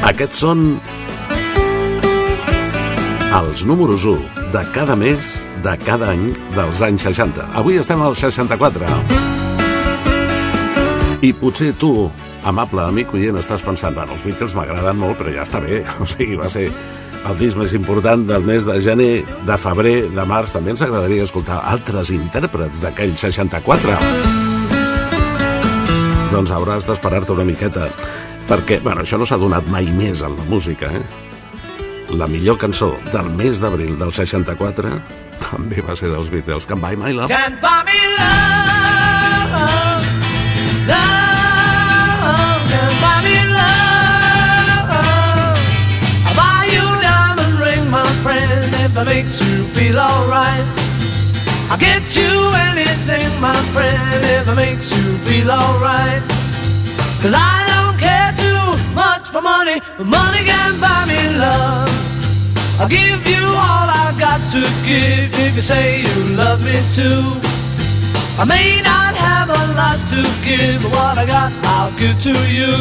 Aquests 0.07 0.39
són 0.39 0.61
els 3.35 3.65
números 3.67 4.05
1 4.07 4.53
de 4.55 4.61
cada 4.71 4.95
mes 4.95 5.33
de 5.65 5.73
cada 5.83 6.13
any 6.13 6.29
dels 6.55 6.83
anys 6.87 7.09
60. 7.09 7.49
Avui 7.59 7.81
estem 7.81 8.05
al 8.07 8.15
64. 8.15 8.87
I 11.27 11.33
potser 11.41 11.73
tu, 11.81 11.91
amable 12.47 12.85
amic 12.85 13.17
oient, 13.19 13.41
estàs 13.41 13.65
pensant, 13.67 13.97
bueno, 13.99 14.15
els 14.15 14.23
Beatles 14.23 14.55
m'agraden 14.55 15.01
molt, 15.01 15.19
però 15.19 15.35
ja 15.35 15.43
està 15.43 15.59
bé. 15.65 15.83
O 16.01 16.07
sigui, 16.07 16.39
va 16.39 16.53
ser 16.55 16.69
el 17.27 17.41
disc 17.41 17.59
més 17.59 17.75
important 17.75 18.23
del 18.29 18.47
mes 18.47 18.69
de 18.69 18.79
gener, 18.87 19.25
de 19.49 19.59
febrer, 19.59 19.97
de 20.15 20.29
març. 20.31 20.55
També 20.55 20.71
ens 20.77 20.87
agradaria 20.87 21.27
escoltar 21.27 21.65
altres 21.67 22.15
intèrprets 22.15 22.87
d'aquell 22.87 23.19
64. 23.19 23.99
Doncs 26.31 26.55
hauràs 26.55 26.87
d'esperar-te 26.87 27.35
una 27.35 27.49
miqueta, 27.49 27.91
perquè, 28.49 28.81
bueno, 28.83 29.03
això 29.03 29.19
no 29.19 29.27
s'ha 29.27 29.39
donat 29.41 29.67
mai 29.73 29.87
més 29.93 30.23
en 30.23 30.37
la 30.39 30.45
música, 30.51 30.91
eh? 30.93 31.03
La 32.15 32.29
millor 32.31 32.59
cançó 32.59 32.93
del 33.13 33.31
mes 33.35 33.61
d'abril 33.61 33.99
del 33.99 34.13
64 34.15 34.93
també 35.43 35.83
va 35.83 35.97
ser 35.99 36.09
dels 36.13 36.31
Beatles, 36.31 36.67
Can 36.67 36.81
Buy 36.81 36.97
My 36.97 37.13
Love. 37.13 37.29
Can 37.35 37.59
buy 37.61 37.83
me 37.87 37.99
love, 38.17 39.53
love, 40.87 41.27
my 43.03 43.17
it 48.99 49.05
makes 49.05 49.41
you 49.41 49.65
feel 49.75 49.99
alright. 49.99 50.65
I'll 51.69 51.79
get 51.79 52.17
you 52.17 52.33
anything, 52.71 53.29
my 53.41 53.57
friend, 53.75 54.25
if 54.25 54.49
it 54.49 54.55
makes 54.55 54.91
you 54.91 55.17
feel 55.27 55.51
alright. 55.51 56.23
Cause 57.21 57.35
I 57.35 57.66
for 59.37 59.43
money, 59.43 59.81
but 59.99 60.07
money 60.07 60.43
can 60.51 60.81
buy 60.81 61.05
me 61.05 61.21
love. 61.37 61.93
I'll 62.81 62.89
give 62.89 63.21
you 63.27 63.45
all 63.45 63.89
I've 64.03 64.19
got 64.19 64.41
to 64.57 64.63
give 64.89 65.29
if 65.45 65.53
you 65.57 65.63
say 65.63 66.01
you 66.01 66.17
love 66.41 66.61
me 66.65 66.77
too. 66.97 67.25
I 68.41 68.45
may 68.49 68.81
not 68.81 69.13
have 69.29 69.49
a 69.61 69.63
lot 69.81 70.01
to 70.13 70.21
give, 70.47 70.81
but 70.83 70.93
what 70.97 71.19
I 71.19 71.27
got 71.27 71.53
I'll 71.75 71.93
give 72.01 72.17
to 72.29 72.35
you. 72.59 72.73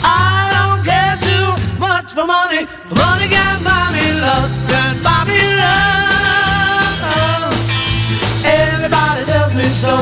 I 0.00 0.48
don't 0.56 0.82
care 0.90 1.16
too 1.28 1.48
much 1.78 2.08
for 2.16 2.24
money, 2.24 2.64
but 2.88 2.96
money 3.04 3.28
can 3.28 3.56
buy 3.68 3.84
me 3.96 4.06
love, 4.26 4.50
can 4.72 4.94
buy 5.04 5.20
me 5.28 5.42
love. 5.62 7.52
Everybody 8.44 9.22
tells 9.30 9.52
me 9.60 9.68
so, 9.84 9.94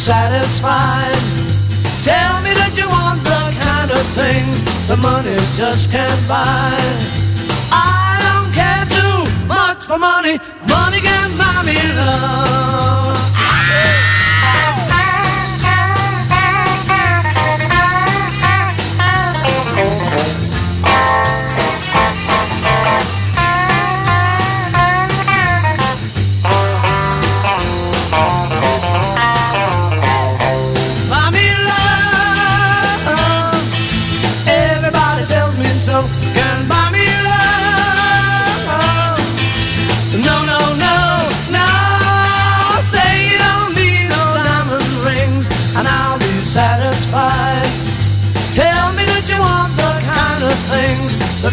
satisfied. 0.00 1.12
Tell 2.02 2.40
me 2.40 2.56
that 2.56 2.72
you 2.72 2.88
want 2.88 3.20
the 3.22 3.42
kind 3.60 3.90
of 3.92 4.00
things 4.16 4.64
that 4.88 4.96
money 4.96 5.36
just 5.54 5.92
can't 5.92 6.22
buy. 6.26 6.72
I 7.68 8.16
don't 8.24 8.50
care 8.56 8.86
too 8.88 9.28
much 9.46 9.84
for 9.84 9.98
money, 9.98 10.40
money 10.72 11.00
can 11.04 11.28
buy 11.36 11.60
me 11.68 11.76
love. 12.00 13.20
Buy 13.36 14.09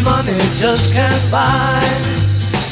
money 0.08 0.40
just 0.56 0.92
can't 0.96 1.24
buy. 1.30 1.84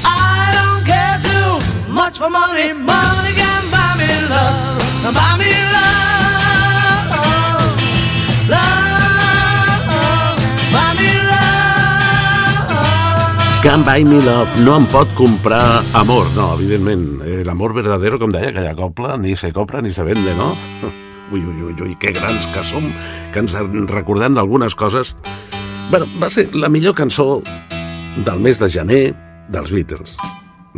I 0.04 0.40
don't 0.56 0.82
care 0.92 1.18
too 1.28 1.50
much 1.92 2.16
for 2.20 2.30
money. 2.30 2.68
Money 2.72 3.32
can 3.40 3.64
buy 3.74 3.92
me 4.00 4.10
love. 4.32 4.80
Buy 5.18 5.32
me 5.42 5.52
love. 5.76 7.06
Love. 8.54 9.84
Buy 10.74 10.90
me 11.00 11.10
love. 11.30 11.46
Can 13.64 13.80
Buy 13.84 14.04
Me 14.04 14.18
Love 14.22 14.52
no 14.62 14.76
em 14.78 14.86
pot 14.86 15.08
comprar 15.18 15.82
amor. 15.92 16.26
No, 16.36 16.54
evidentment, 16.54 17.20
eh, 17.26 17.42
l'amor 17.44 17.74
verdadero, 17.74 18.18
com 18.22 18.30
deia 18.30 18.52
aquella 18.52 18.74
copla, 18.78 19.16
ni 19.18 19.34
se 19.36 19.52
compra 19.52 19.82
ni 19.82 19.92
se 19.92 20.06
vende, 20.06 20.32
no? 20.38 20.54
Ui, 21.32 21.40
ui, 21.42 21.62
ui, 21.62 21.74
ui, 21.82 21.94
que 21.98 22.12
grans 22.14 22.46
que 22.54 22.62
som, 22.62 22.84
que 23.34 23.42
ens 23.42 23.54
en 23.58 23.88
recordem 23.90 24.36
d'algunes 24.38 24.78
coses. 24.78 25.16
Bueno, 25.90 26.06
va 26.20 26.28
ser 26.28 26.48
la 26.54 26.68
millor 26.68 26.94
cançó 26.94 27.42
del 28.16 28.40
mes 28.40 28.58
de 28.58 28.68
gener 28.68 29.14
dels 29.48 29.70
Beatles. 29.70 30.16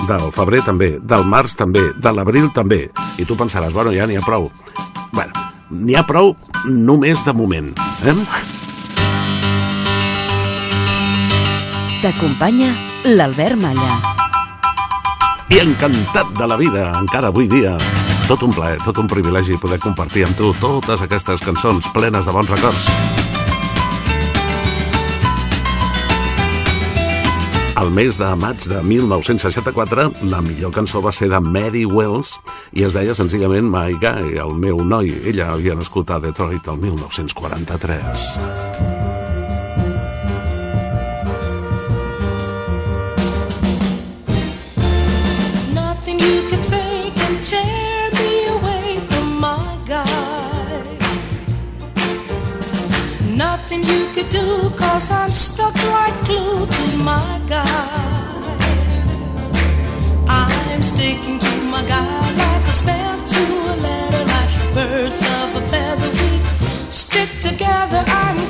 Del 0.08 0.28
febrer 0.36 0.60
també, 0.66 0.98
del 1.00 1.24
març 1.24 1.56
també, 1.56 1.80
de 1.96 2.12
l'abril 2.12 2.50
també. 2.54 2.90
I 3.18 3.24
tu 3.24 3.36
pensaràs, 3.38 3.72
bueno, 3.72 3.92
ja 3.96 4.06
n'hi 4.06 4.18
ha 4.20 4.24
prou. 4.24 4.50
Bueno, 5.12 5.32
n'hi 5.70 5.96
ha 5.96 6.04
prou 6.06 6.34
només 6.68 7.24
de 7.24 7.32
moment. 7.32 7.72
Eh? 8.04 8.14
T'acompanya 12.02 12.70
l'Albert 13.16 13.58
Malla. 13.58 13.98
i 15.48 15.58
encantat 15.62 16.34
de 16.36 16.46
la 16.46 16.58
vida, 16.60 16.92
encara 17.00 17.30
avui 17.32 17.48
dia. 17.48 17.78
Tot 18.28 18.42
un 18.44 18.52
plaer, 18.52 18.76
tot 18.84 18.98
un 19.00 19.08
privilegi 19.08 19.56
poder 19.56 19.80
compartir 19.80 20.26
amb 20.26 20.36
tu 20.36 20.52
totes 20.60 21.00
aquestes 21.00 21.40
cançons 21.40 21.88
plenes 21.94 22.28
de 22.28 22.36
bons 22.36 22.52
records. 22.52 23.17
Al 27.78 27.92
mes 27.94 28.16
de 28.18 28.26
maig 28.34 28.64
de 28.66 28.80
1964, 28.82 30.10
la 30.26 30.40
millor 30.42 30.72
cançó 30.74 30.98
va 30.98 31.12
ser 31.14 31.28
de 31.30 31.38
Mary 31.38 31.84
Wells 31.86 32.32
i 32.74 32.82
es 32.82 32.96
deia 32.98 33.14
senzillament 33.14 33.70
My 33.70 33.94
Guy, 34.02 34.34
el 34.42 34.50
meu 34.58 34.82
noi. 34.82 35.12
Ella 35.30 35.52
havia 35.52 35.76
nascut 35.78 36.10
a 36.10 36.18
Detroit 36.18 36.66
el 36.66 36.80
1943. 36.82 38.26
Nothing 45.78 46.18
you 46.18 46.42
can 46.50 46.62
tear 47.46 48.10
me 48.18 48.48
away 48.58 48.98
from 49.06 49.38
my. 49.38 49.68
Nothing 53.38 53.84
you 53.86 54.08
could 54.14 54.28
do, 54.30 54.68
cause 54.74 55.12
I'm 55.12 55.30
stuck 55.30 55.74
glued 56.26 56.67
to 56.67 56.67
my 57.08 57.40
guy. 57.48 58.58
I'm 60.28 60.82
sticking 60.82 61.38
to 61.38 61.52
my 61.74 61.82
guy 61.94 62.24
like 62.42 62.64
a 62.72 62.74
stamp 62.80 63.20
to 63.34 63.42
a 63.72 63.76
letter, 63.86 64.24
like 64.34 64.52
birds 64.76 65.22
of 65.36 65.48
a 65.60 65.62
feather. 65.72 66.10
We 66.20 66.30
stick 66.90 67.30
together. 67.48 68.02
I'm 68.22 68.47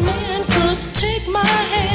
man 0.00 0.44
could 0.44 0.94
take 0.94 1.28
my 1.28 1.44
hand 1.44 1.85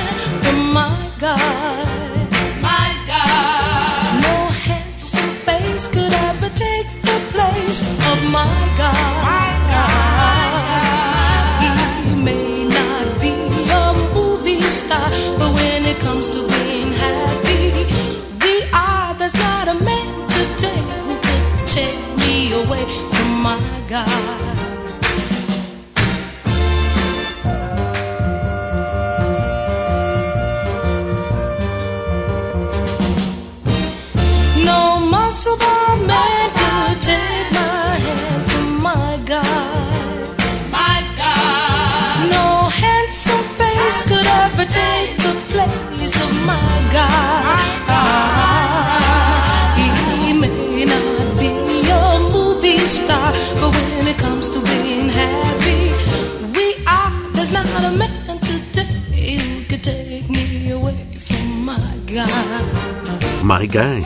My 63.51 63.67
Guy, 63.67 64.05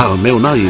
el 0.00 0.14
meu 0.24 0.38
noi. 0.40 0.62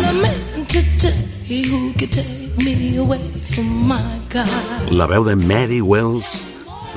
La 4.91 5.07
veu 5.07 5.27
de 5.29 5.37
Mary 5.39 5.79
Wells, 5.79 6.33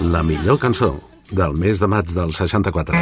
la 0.01 0.23
millor 0.25 0.57
cançó 0.57 0.89
del 1.29 1.53
mes 1.61 1.83
de 1.83 1.89
maig 1.93 2.09
del 2.15 2.33
64. 2.33 2.97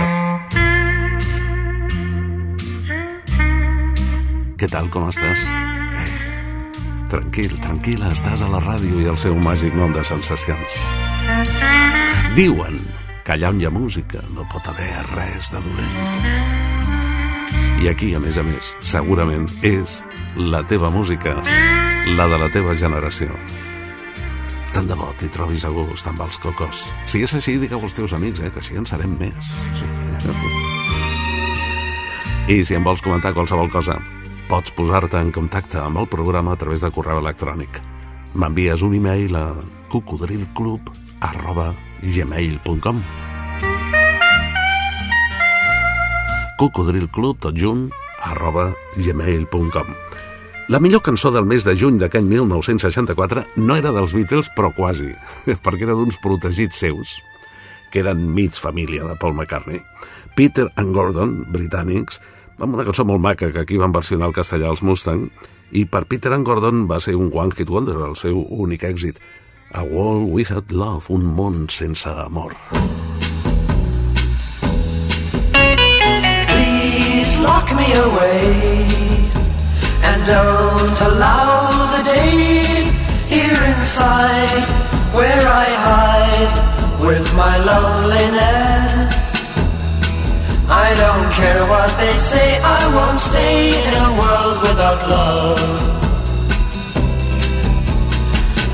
Què 4.60 4.68
tal, 4.74 4.92
com 4.92 5.08
estàs? 5.08 5.46
Tranquil, 7.16 7.56
tranquil·la, 7.64 8.12
estàs 8.12 8.44
a 8.44 8.50
la 8.52 8.60
ràdio 8.66 9.00
i 9.06 9.08
el 9.14 9.22
seu 9.24 9.40
màgic 9.40 9.78
món 9.78 9.96
de 9.96 10.04
sensacions. 10.04 10.82
Diuen 12.36 12.76
que 13.24 13.38
allà 13.38 13.56
on 13.56 13.64
hi 13.64 13.70
ha 13.70 13.72
música 13.72 14.26
no 14.36 14.44
pot 14.52 14.68
haver 14.68 14.98
res 15.14 15.56
de 15.56 15.64
dolent. 15.64 17.01
I 17.82 17.88
aquí, 17.90 18.12
a 18.14 18.20
més 18.22 18.38
a 18.38 18.44
més, 18.46 18.76
segurament 18.86 19.48
és 19.66 20.04
la 20.38 20.60
teva 20.70 20.92
música, 20.94 21.32
la 22.14 22.28
de 22.30 22.38
la 22.38 22.50
teva 22.54 22.76
generació. 22.78 23.34
Tant 24.72 24.86
de 24.86 24.94
bo 25.00 25.08
t'hi 25.18 25.32
trobis 25.34 25.66
a 25.66 25.72
gust 25.74 26.06
amb 26.06 26.22
els 26.22 26.38
cocos. 26.44 26.84
Si 27.10 27.24
és 27.26 27.34
així, 27.34 27.56
digue 27.58 27.80
als 27.80 27.98
teus 27.98 28.14
amics, 28.14 28.44
eh, 28.46 28.52
que 28.54 28.62
així 28.62 28.78
en 28.78 28.86
serem 28.86 29.18
més. 29.18 29.50
Sí. 29.74 29.90
I 32.54 32.60
si 32.62 32.78
em 32.78 32.86
vols 32.86 33.02
comentar 33.02 33.34
qualsevol 33.34 33.74
cosa, 33.74 33.98
pots 34.52 34.76
posar-te 34.78 35.18
en 35.18 35.34
contacte 35.34 35.82
amb 35.82 36.04
el 36.04 36.10
programa 36.12 36.54
a 36.54 36.62
través 36.62 36.86
de 36.86 36.94
correu 36.94 37.18
electrònic. 37.24 37.82
M'envies 38.38 38.86
un 38.86 38.94
e-mail 38.94 39.42
a 39.42 39.48
cocodrilclub 39.90 40.94
arroba 41.32 41.72
gmail.com 42.02 43.02
cocodrilclub, 46.62 47.40
La 50.70 50.80
millor 50.80 51.02
cançó 51.02 51.32
del 51.34 51.48
mes 51.50 51.66
de 51.66 51.74
juny 51.74 51.98
d'aquell 51.98 52.28
1964 52.30 53.46
no 53.58 53.78
era 53.80 53.90
dels 53.96 54.14
Beatles, 54.14 54.52
però 54.54 54.70
quasi, 54.76 55.10
perquè 55.66 55.88
era 55.88 55.98
d'uns 55.98 56.20
protegits 56.22 56.78
seus, 56.84 57.16
que 57.90 58.04
eren 58.04 58.22
mig 58.36 58.54
família 58.54 59.08
de 59.10 59.18
Paul 59.18 59.34
McCartney. 59.34 59.82
Peter 60.38 60.70
and 60.78 60.94
Gordon, 60.94 61.34
britànics, 61.50 62.22
amb 62.62 62.78
una 62.78 62.86
cançó 62.86 63.08
molt 63.10 63.26
maca 63.26 63.50
que 63.50 63.66
aquí 63.66 63.82
van 63.82 63.96
versionar 63.96 64.30
el 64.30 64.38
castellà 64.38 64.70
als 64.70 64.86
Mustang, 64.86 65.32
i 65.74 65.88
per 65.90 66.06
Peter 66.06 66.36
and 66.36 66.46
Gordon 66.46 66.86
va 66.86 67.02
ser 67.02 67.18
un 67.18 67.34
one 67.34 67.58
hit 67.58 67.74
wonder, 67.74 67.98
el 68.06 68.20
seu 68.22 68.38
únic 68.38 68.86
èxit. 68.86 69.18
A 69.74 69.82
World 69.82 70.30
Without 70.30 70.70
Love, 70.72 71.10
un 71.10 71.26
món 71.26 71.66
sense 71.74 72.06
amor. 72.12 72.54
Please 72.70 73.11
lock 77.44 77.68
me 77.76 77.88
away 77.94 78.86
and 80.04 80.26
don't 80.26 80.98
allow 81.10 81.96
the 81.96 82.04
day 82.04 82.92
here 83.28 83.64
inside 83.74 84.68
where 85.14 85.46
I 85.48 85.68
hide 85.88 86.54
with 87.02 87.28
my 87.34 87.58
loneliness. 87.58 89.12
I 90.70 90.94
don't 91.04 91.32
care 91.34 91.66
what 91.68 91.92
they 91.98 92.18
say, 92.18 92.60
I 92.62 92.82
won't 92.96 93.20
stay 93.20 93.86
in 93.88 93.94
a 93.94 94.10
world 94.22 94.58
without 94.62 95.10
love. 95.10 95.92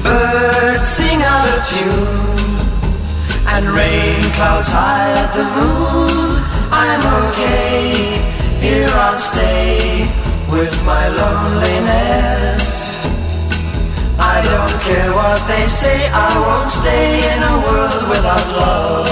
Birds 0.03 0.87
sing 0.87 1.21
out 1.23 1.47
of 1.55 1.67
tune 1.67 2.37
and 3.47 3.69
rain 3.69 4.21
clouds 4.33 4.71
hide 4.71 5.31
the 5.33 5.45
moon. 5.57 6.43
I'm 6.69 7.03
okay, 7.23 8.16
here 8.61 8.89
I'll 8.89 9.17
stay 9.17 10.09
with 10.49 10.73
my 10.83 11.07
loneliness. 11.07 12.61
I 14.19 14.41
don't 14.49 14.81
care 14.81 15.11
what 15.13 15.39
they 15.47 15.67
say, 15.67 16.09
I 16.09 16.31
won't 16.45 16.71
stay 16.71 17.07
in 17.33 17.39
a 17.43 17.55
world 17.65 18.03
without 18.09 18.47
love. 18.63 19.07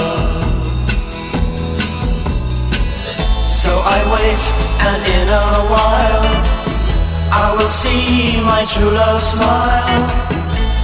So 3.50 3.72
I 3.96 3.98
wait, 4.14 4.42
and 4.88 5.00
in 5.18 5.28
a 5.28 5.48
while, 5.72 6.26
I 7.32 7.54
will 7.56 7.70
see 7.70 8.40
my 8.42 8.64
true 8.64 8.90
love 8.90 9.22
smile. 9.22 10.04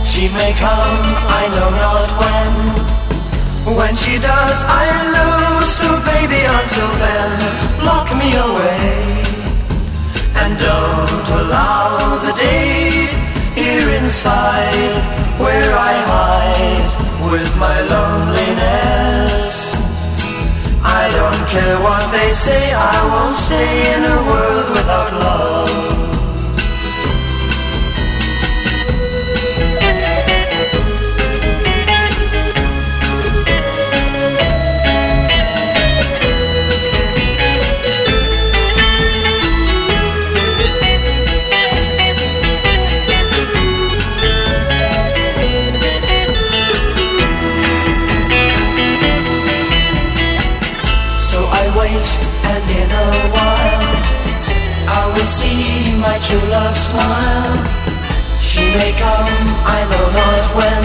She 0.05 0.29
may 0.29 0.53
come, 0.55 0.99
I 1.41 1.49
know 1.55 1.71
not 1.71 2.09
when. 2.21 2.82
When 3.77 3.97
she 3.97 4.19
does, 4.19 4.59
I'll 4.67 5.13
know. 5.13 5.67
So 5.67 5.89
baby, 6.05 6.41
until 6.45 6.93
then, 7.05 7.31
lock 7.85 8.09
me 8.21 8.29
away. 8.49 9.23
And 10.41 10.59
don't 10.59 11.29
allow 11.41 12.19
the 12.27 12.33
day 12.33 13.09
here 13.55 13.89
inside 14.01 14.95
where 15.39 15.73
I 15.91 15.95
hide 16.13 17.31
with 17.33 17.51
my 17.57 17.81
loneliness. 17.95 19.55
I 20.85 21.09
don't 21.19 21.45
care 21.49 21.79
what 21.81 22.11
they 22.13 22.33
say, 22.33 22.75
I 22.75 22.99
won't 23.13 23.37
stay 23.37 23.95
in 23.95 24.05
a 24.05 24.32
smile. 56.93 57.57
She 58.49 58.65
may 58.77 58.93
come, 59.05 59.33
I 59.77 59.79
know 59.91 60.07
not 60.21 60.45
when. 60.59 60.85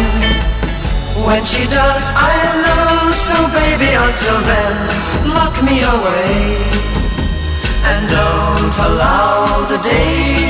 When 1.27 1.43
she 1.43 1.63
does, 1.79 2.05
I'll 2.29 2.57
know. 2.65 3.11
So 3.27 3.37
baby, 3.59 3.91
until 4.07 4.39
then, 4.51 4.75
lock 5.37 5.55
me 5.67 5.75
away. 5.95 6.31
And 7.89 8.01
don't 8.17 8.75
allow 8.87 9.67
the 9.71 9.79
day 9.79 10.47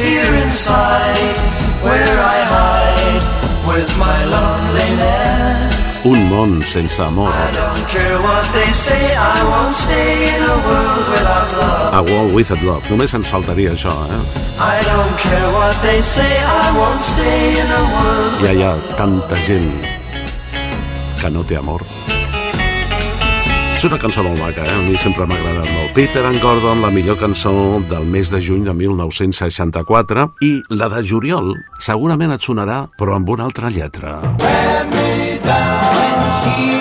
here 0.00 0.32
inside 0.44 1.36
where 1.86 2.18
I 2.34 2.38
hide 2.54 3.24
with 3.68 3.90
my 3.98 4.18
loneliness. 4.36 5.73
Un 6.04 6.20
món 6.28 6.60
sense 6.68 7.00
amor. 7.00 7.32
Say, 8.74 9.16
a 10.36 10.56
world 10.66 11.08
without 11.08 11.48
love. 11.56 11.94
A 11.94 12.02
World 12.02 12.34
Without 12.34 12.62
Love. 12.62 12.90
Només 12.90 13.14
ens 13.16 13.28
faltaria 13.30 13.72
això, 13.72 13.94
eh? 14.12 14.18
I 14.60 14.84
don't 14.84 15.16
care 15.16 15.48
what 15.54 15.80
they 15.80 16.02
say, 16.02 16.42
I 16.44 16.76
won't 16.76 17.00
stay 17.00 17.56
in 17.56 17.72
a 17.72 17.80
world. 17.94 18.42
Ja 18.44 18.52
hi 18.52 18.64
ha 18.66 18.74
tanta 18.98 19.38
gent 19.46 19.70
que 21.22 21.30
no 21.32 21.44
té 21.48 21.56
amor. 21.56 21.86
És 23.72 23.86
una 23.88 23.96
cançó 23.98 24.26
molt 24.26 24.36
maca, 24.42 24.66
eh? 24.66 24.76
a 24.76 24.82
mi 24.84 24.98
sempre 25.00 25.24
m'ha 25.24 25.38
agradat 25.40 25.72
molt. 25.72 25.94
Peter 25.96 26.26
and 26.28 26.42
Gordon, 26.44 26.84
la 26.84 26.92
millor 26.92 27.16
cançó 27.20 27.54
del 27.88 28.04
mes 28.04 28.28
de 28.34 28.42
juny 28.44 28.68
de 28.68 28.76
1964, 28.76 30.28
i 30.44 30.52
la 30.76 30.92
de 30.92 31.00
juliol 31.00 31.54
segurament 31.80 32.36
et 32.36 32.44
sonarà, 32.44 32.84
però 33.00 33.16
amb 33.16 33.32
una 33.38 33.48
altra 33.48 33.72
lletra. 33.72 34.18
Let 34.44 35.03
me 36.46 36.73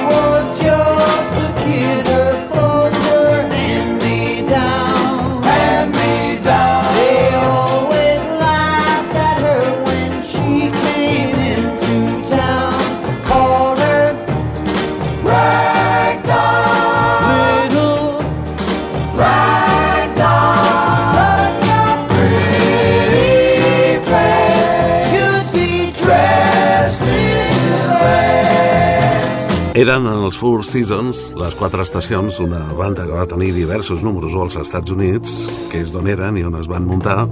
Eren 29.73 30.05
els 30.05 30.35
Four 30.37 30.61
Seasons, 30.61 31.19
les 31.33 31.55
quatre 31.57 31.81
estacions, 31.81 32.35
una 32.43 32.59
banda 32.77 33.07
que 33.07 33.15
va 33.15 33.23
tenir 33.25 33.47
diversos 33.55 34.03
números 34.05 34.35
als 34.37 34.59
Estats 34.61 34.93
Units, 34.93 35.31
que 35.71 35.79
és 35.81 35.89
d'on 35.89 36.05
eren 36.13 36.37
i 36.37 36.43
on 36.45 36.59
es 36.59 36.67
van 36.69 36.85
muntar. 36.85 37.23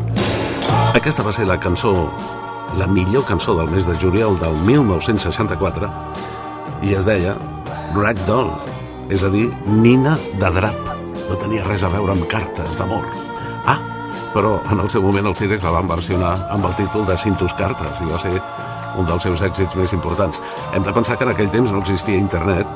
Aquesta 0.97 1.21
va 1.21 1.33
ser 1.37 1.45
la 1.45 1.59
cançó, 1.61 1.91
la 2.81 2.87
millor 2.89 3.27
cançó 3.29 3.53
del 3.59 3.69
mes 3.69 3.85
de 3.85 3.93
juliol 4.01 4.39
del 4.41 4.57
1964, 4.65 5.91
i 6.81 6.95
es 6.97 7.05
deia 7.05 7.35
Ragdoll, 7.93 8.49
és 9.13 9.21
a 9.21 9.29
dir, 9.29 9.45
Nina 9.69 10.15
de 10.41 10.51
Drap. 10.57 10.81
No 11.27 11.37
tenia 11.45 11.67
res 11.69 11.85
a 11.85 11.93
veure 11.93 12.15
amb 12.15 12.25
cartes 12.25 12.81
d'amor. 12.81 13.05
Ah, 13.69 13.77
però 14.33 14.57
en 14.73 14.81
el 14.81 14.89
seu 14.89 15.05
moment 15.05 15.29
els 15.29 15.45
Cirex 15.45 15.69
la 15.69 15.77
van 15.77 15.93
versionar 15.93 16.33
amb 16.49 16.65
el 16.65 16.73
títol 16.81 17.05
de 17.05 17.21
Cintus 17.21 17.53
Cartes 17.53 18.01
i 18.01 18.09
va 18.09 18.17
ser 18.25 18.33
un 18.99 19.07
dels 19.07 19.23
seus 19.23 19.41
èxits 19.45 19.75
més 19.79 19.93
importants. 19.93 20.41
Hem 20.73 20.83
de 20.83 20.93
pensar 20.95 21.17
que 21.17 21.27
en 21.27 21.33
aquell 21.33 21.51
temps 21.53 21.71
no 21.71 21.81
existia 21.83 22.19
internet 22.19 22.67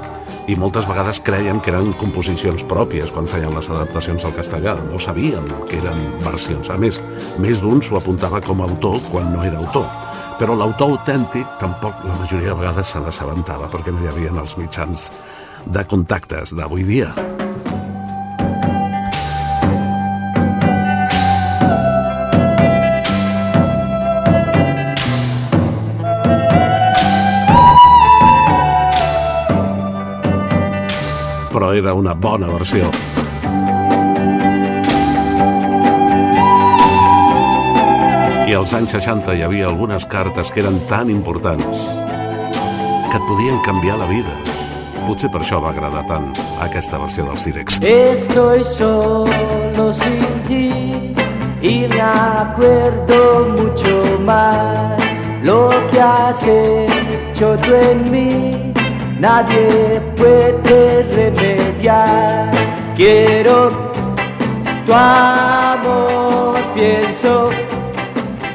i 0.47 0.55
moltes 0.61 0.85
vegades 0.85 1.19
creiem 1.25 1.59
que 1.63 1.71
eren 1.73 1.93
composicions 1.97 2.65
pròpies 2.69 3.11
quan 3.13 3.29
feien 3.29 3.53
les 3.55 3.69
adaptacions 3.71 4.25
al 4.27 4.35
castellà. 4.35 4.75
No 4.91 4.99
sabien 5.01 5.47
que 5.69 5.79
eren 5.79 6.03
versions. 6.25 6.69
A 6.69 6.77
més, 6.77 7.01
més 7.41 7.63
d'un 7.63 7.81
s'ho 7.81 7.97
apuntava 7.97 8.41
com 8.45 8.61
a 8.61 8.69
autor 8.69 8.99
quan 9.09 9.31
no 9.33 9.41
era 9.45 9.61
autor. 9.61 9.89
Però 10.39 10.57
l'autor 10.57 10.97
autèntic 10.97 11.57
tampoc 11.61 12.03
la 12.05 12.19
majoria 12.19 12.53
de 12.53 12.59
vegades 12.61 12.93
se 12.93 13.01
n'assabentava 13.01 13.71
perquè 13.71 13.95
no 13.95 14.03
hi 14.03 14.11
havia 14.11 14.35
els 14.35 14.57
mitjans 14.59 15.09
de 15.65 15.87
contactes 15.89 16.53
d'avui 16.53 16.85
dia. 16.85 17.13
Era 31.75 31.93
una 31.93 32.13
bona 32.13 32.47
versió. 32.47 32.89
I 38.45 38.53
als 38.53 38.73
anys 38.77 38.93
60 38.95 39.33
hi 39.35 39.41
havia 39.43 39.67
algunes 39.67 40.05
cartes 40.05 40.51
que 40.53 40.61
eren 40.61 40.77
tan 40.89 41.09
importants 41.09 41.87
que 43.11 43.17
et 43.17 43.25
podien 43.27 43.59
canviar 43.65 43.97
la 43.99 44.07
vida. 44.07 44.35
Potser 45.05 45.29
per 45.33 45.41
això 45.41 45.59
va 45.61 45.73
agradar 45.73 46.05
tant 46.09 46.31
aquesta 46.63 46.99
versió 47.01 47.25
del 47.25 47.37
Cirex. 47.41 47.79
Estoy 47.81 48.63
solo 48.63 49.91
sin 49.93 50.43
ti 50.47 51.13
y 51.61 51.87
me 51.87 52.01
acuerdo 52.01 53.55
mucho 53.57 54.19
más 54.25 55.01
lo 55.43 55.69
que 55.91 56.01
has 56.01 56.41
hecho 56.43 57.55
tú 57.57 57.73
en 57.73 58.11
mí 58.11 58.73
nadie 59.19 60.01
puede 60.15 61.03
remediar. 61.03 62.49
Quiero 62.95 63.91
tu 64.85 64.93
amor, 64.93 66.57
pienso 66.73 67.49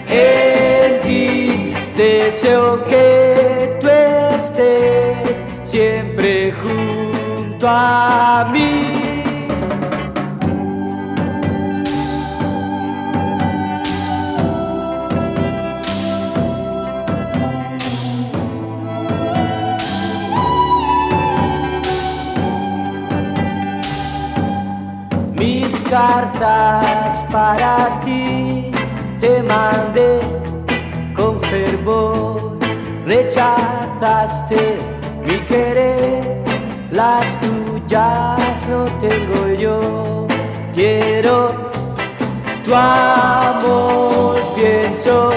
en 0.09 1.01
ti, 1.01 1.73
deseo 1.97 2.85
que 2.85 3.79
tú 3.81 3.89
estés 3.89 5.43
siempre 5.65 6.53
junto 6.53 7.69
a 7.69 8.49
mí. 8.53 9.10
Cartas 25.91 27.25
para 27.31 28.01
ti. 28.05 28.71
Te 29.19 29.43
mandé 29.43 30.21
con 31.15 31.41
fervor, 31.43 32.59
rechazaste 33.05 34.79
mi 35.27 35.41
querer, 35.47 36.43
las 36.93 37.27
tuyas 37.41 38.69
no 38.69 38.85
tengo 39.01 39.49
yo, 39.59 40.27
quiero 40.75 41.71
tu 42.65 42.75
amor, 42.75 44.39
pienso 44.55 45.33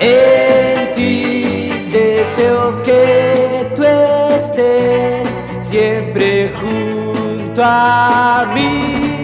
en 0.00 0.94
ti, 0.94 1.88
deseo 1.90 2.82
que 2.82 3.72
tú 3.76 3.82
estés 3.84 5.28
siempre 5.60 6.52
junto 6.60 7.62
a 7.62 8.50
mí. 8.52 9.23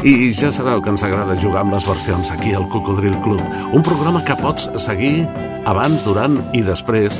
I 0.00 0.32
ja 0.32 0.48
sabeu 0.48 0.80
que 0.80 0.88
ens 0.88 1.02
agrada 1.04 1.36
jugar 1.36 1.60
amb 1.60 1.74
les 1.74 1.84
versions 1.84 2.30
aquí 2.32 2.54
al 2.56 2.64
Cocodril 2.72 3.18
Club, 3.20 3.42
un 3.76 3.82
programa 3.84 4.22
que 4.24 4.36
pots 4.40 4.70
seguir 4.80 5.26
abans, 5.68 6.00
durant 6.06 6.38
i 6.56 6.62
després 6.64 7.18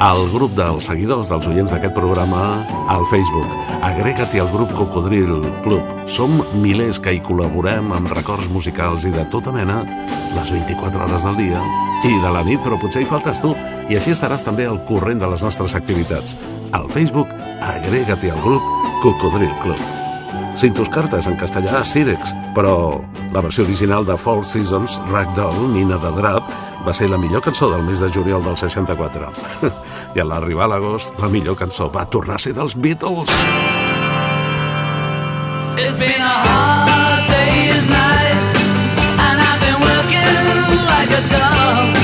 al 0.00 0.24
grup 0.32 0.54
dels 0.56 0.88
seguidors 0.88 1.28
dels 1.28 1.46
oients 1.50 1.74
d'aquest 1.74 1.92
programa 1.92 2.62
al 2.88 3.04
Facebook. 3.10 3.52
Agrega't 3.84 4.32
al 4.40 4.48
grup 4.48 4.72
Cocodril 4.78 5.42
Club. 5.66 5.92
Som 6.08 6.40
milers 6.62 7.02
que 7.04 7.12
hi 7.12 7.20
col·laborem 7.20 7.92
amb 7.92 8.14
records 8.16 8.48
musicals 8.48 9.04
i 9.04 9.12
de 9.12 9.26
tota 9.28 9.52
mena 9.52 9.82
les 10.32 10.54
24 10.56 11.04
hores 11.04 11.28
del 11.28 11.36
dia 11.36 11.60
i 12.08 12.14
de 12.22 12.30
la 12.32 12.42
nit, 12.48 12.64
però 12.64 12.80
potser 12.80 13.04
hi 13.04 13.10
faltes 13.12 13.44
tu 13.44 13.52
i 13.92 13.98
així 13.98 14.16
estaràs 14.16 14.46
també 14.46 14.64
al 14.66 14.80
corrent 14.88 15.20
de 15.20 15.28
les 15.28 15.44
nostres 15.44 15.76
activitats. 15.76 16.38
Al 16.72 16.88
Facebook, 16.88 17.28
agrega't 17.60 18.32
al 18.32 18.40
grup 18.40 18.72
Cocodril 19.04 19.52
Club. 19.60 20.01
Cintus 20.56 20.88
cartes 20.92 21.26
en 21.26 21.36
castellà 21.36 21.82
Cirex, 21.84 22.34
però 22.54 23.00
la 23.32 23.40
versió 23.40 23.64
original 23.64 24.04
de 24.06 24.16
Four 24.16 24.44
Seasons, 24.46 25.00
Ragdoll, 25.08 25.72
Nina 25.72 25.96
de 25.98 26.12
Drap, 26.18 26.50
va 26.86 26.92
ser 26.92 27.08
la 27.10 27.18
millor 27.18 27.42
cançó 27.42 27.70
del 27.72 27.82
mes 27.86 28.00
de 28.00 28.10
juliol 28.12 28.44
del 28.44 28.56
64. 28.56 29.32
I 30.14 30.20
a 30.20 30.26
l'arribar 30.28 30.68
a 30.68 30.74
l'agost, 30.74 31.14
la 31.20 31.30
millor 31.32 31.56
cançó 31.56 31.90
va 31.90 32.04
tornar 32.04 32.36
a 32.36 32.44
ser 32.44 32.54
dels 32.58 32.76
Beatles. 32.76 33.32
It's 35.78 35.98
been 35.98 36.20
a 36.20 36.36
hard 36.44 37.24
day's 37.32 37.88
night 37.88 38.36
And 39.24 39.36
I've 39.40 39.60
been 39.64 39.80
working 39.80 40.36
like 40.84 41.10
a 41.16 41.22
dog 41.32 41.96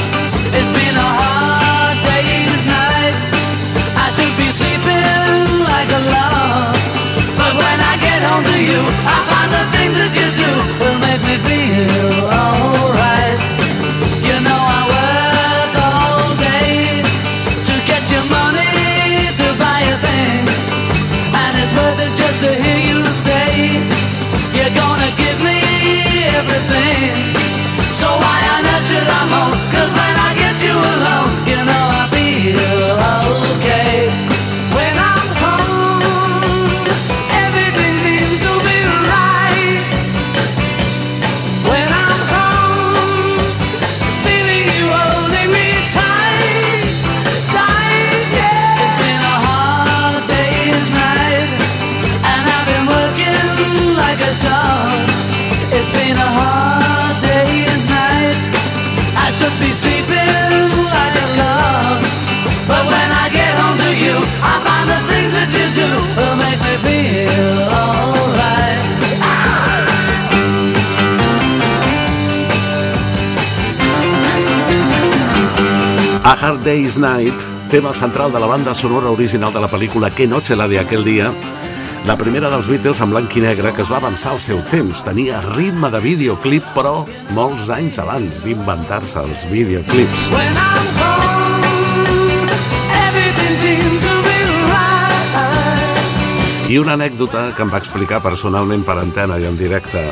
It's 0.56 0.72
been 0.72 0.96
a 0.96 1.10
hard 1.20 1.98
day's 2.08 2.58
night 2.64 3.14
I 3.92 4.08
should 4.16 4.34
be 4.40 4.48
sleeping 4.50 5.68
like 5.68 5.90
a 5.92 6.02
log 6.08 6.57
you, 8.68 8.80
I 8.84 9.16
find 9.28 9.50
the 9.56 9.64
things 9.72 9.96
that 9.96 10.12
you 10.12 10.27
A 76.28 76.32
Hard 76.32 76.62
Day's 76.62 76.98
Night, 76.98 77.32
tema 77.70 77.94
central 77.94 78.30
de 78.30 78.38
la 78.38 78.44
banda 78.44 78.74
sonora 78.74 79.08
original 79.08 79.50
de 79.50 79.62
la 79.62 79.70
pel·lícula 79.70 80.10
Que 80.10 80.26
noche 80.26 80.54
la 80.54 80.68
de 80.68 80.78
aquel 80.78 81.02
dia, 81.02 81.30
la 82.04 82.18
primera 82.20 82.50
dels 82.52 82.68
Beatles 82.68 83.00
en 83.00 83.14
blanc 83.14 83.32
i 83.32 83.40
negre 83.40 83.72
que 83.72 83.80
es 83.80 83.88
va 83.88 83.96
avançar 83.96 84.34
al 84.34 84.40
seu 84.44 84.60
temps. 84.68 85.00
Tenia 85.06 85.40
ritme 85.54 85.88
de 85.88 86.02
videoclip, 86.04 86.68
però 86.76 87.06
molts 87.32 87.72
anys 87.72 87.96
abans 88.04 88.44
d'inventar-se 88.44 89.24
els 89.24 89.46
videoclips. 89.48 90.28
When 90.36 90.60
I'm. 90.60 90.88
I 96.68 96.76
una 96.76 96.92
anècdota 96.98 97.46
que 97.56 97.64
em 97.64 97.70
va 97.72 97.80
explicar 97.80 98.20
personalment 98.20 98.84
per 98.84 98.98
antena 99.00 99.38
i 99.40 99.48
en 99.48 99.56
directe 99.56 100.02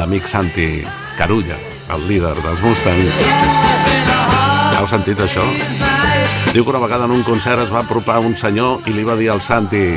l'amic 0.00 0.32
Santi 0.32 0.70
Carulla, 1.18 1.60
el 1.92 2.08
líder 2.08 2.32
dels 2.40 2.64
Mustangs. 2.64 4.41
Heu 4.82 4.88
sentit 4.90 5.14
això? 5.22 5.44
Diu 6.50 6.64
que 6.64 6.72
una 6.72 6.80
vegada 6.82 7.04
en 7.06 7.12
un 7.14 7.20
concert 7.22 7.60
es 7.62 7.70
va 7.70 7.84
apropar 7.84 8.16
un 8.18 8.34
senyor 8.34 8.82
i 8.90 8.92
li 8.96 9.04
va 9.06 9.14
dir 9.14 9.28
al 9.30 9.38
Santi 9.38 9.94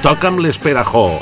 toca'm 0.00 0.40
l'esperajó 0.40 1.20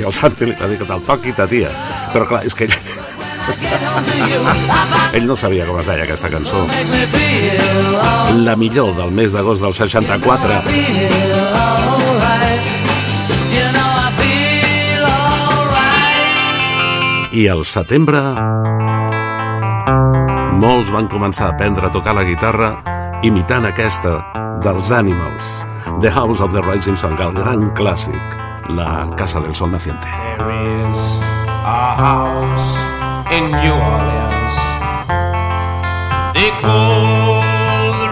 i 0.00 0.02
el 0.08 0.16
Santi 0.16 0.48
li 0.48 0.56
va 0.56 0.64
dir 0.70 0.78
que 0.80 0.88
te'l 0.88 1.04
toqui 1.04 1.36
ta 1.36 1.44
tia 1.50 1.68
però 2.14 2.24
clar, 2.30 2.40
és 2.48 2.56
que 2.56 2.64
ell 2.64 2.72
ell 5.20 5.28
no 5.28 5.36
sabia 5.36 5.68
com 5.68 5.76
es 5.82 5.86
deia 5.92 6.08
aquesta 6.08 6.32
cançó. 6.32 6.64
La 8.48 8.56
millor 8.56 8.96
del 8.96 9.12
mes 9.12 9.36
d'agost 9.36 9.60
del 9.60 9.76
64 9.76 10.64
i 17.34 17.48
al 17.50 17.64
setembre 17.66 18.20
molts 20.60 20.90
van 20.94 21.08
començar 21.10 21.48
a 21.48 21.54
aprendre 21.54 21.86
a 21.88 21.92
tocar 21.92 22.14
la 22.16 22.24
guitarra 22.26 22.70
imitant 23.26 23.66
aquesta 23.66 24.18
dels 24.64 24.90
Animals, 24.92 25.64
The 26.00 26.10
House 26.10 26.40
of 26.44 26.52
the 26.52 26.62
Rising 26.62 26.96
Sun, 26.96 27.16
el 27.20 27.34
gran 27.36 27.70
clàssic, 27.78 28.38
la 28.68 29.06
Casa 29.18 29.40
del 29.40 29.54
Sol 29.54 29.70
Naciente. 29.70 30.08
There 30.38 30.50
is 30.50 31.18
a 31.64 31.94
house 31.98 32.76
in 33.32 33.50
New 33.50 33.74
Orleans. 33.74 34.54
They 36.34 36.50
call 36.60 37.40
the 38.00 38.10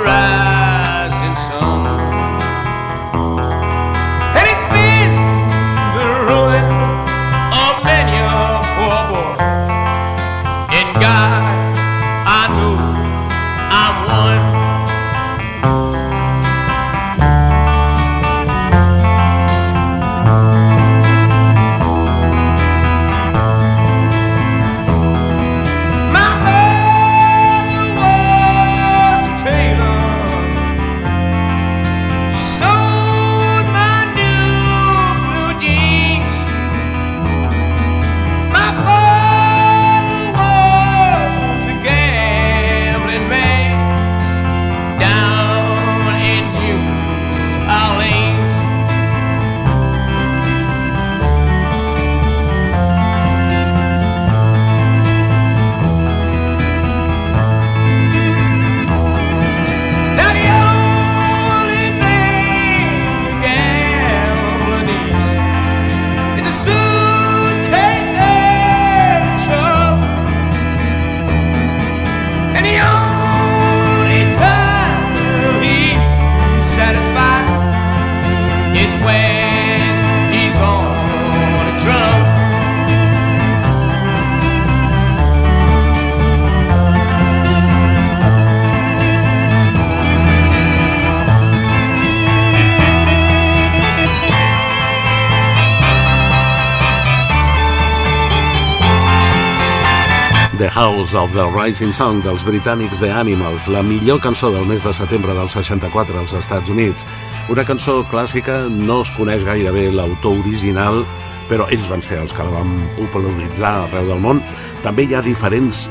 House 100.72 101.14
of 101.14 101.34
the 101.34 101.44
Rising 101.52 101.92
Sun 101.92 102.22
dels 102.24 102.46
britànics 102.48 102.96
The 102.96 103.10
Animals, 103.12 103.66
la 103.68 103.82
millor 103.84 104.22
cançó 104.24 104.48
del 104.54 104.64
mes 104.64 104.80
de 104.80 104.92
setembre 104.96 105.34
del 105.36 105.50
64 105.52 106.16
als 106.16 106.32
Estats 106.32 106.72
Units. 106.72 107.04
Una 107.52 107.60
cançó 107.68 107.98
clàssica, 108.08 108.54
no 108.72 109.02
es 109.04 109.10
coneix 109.12 109.44
gaire 109.44 109.68
bé 109.74 109.90
l'autor 109.92 110.38
original, 110.40 111.02
però 111.50 111.66
ells 111.68 111.90
van 111.92 112.00
ser 112.00 112.22
els 112.22 112.32
que 112.32 112.46
la 112.46 112.54
van 112.54 112.72
popularitzar 112.96 113.74
arreu 113.82 114.08
del 114.14 114.24
món. 114.24 114.40
També 114.80 115.04
hi 115.04 115.12
ha 115.12 115.20
diferents 115.20 115.82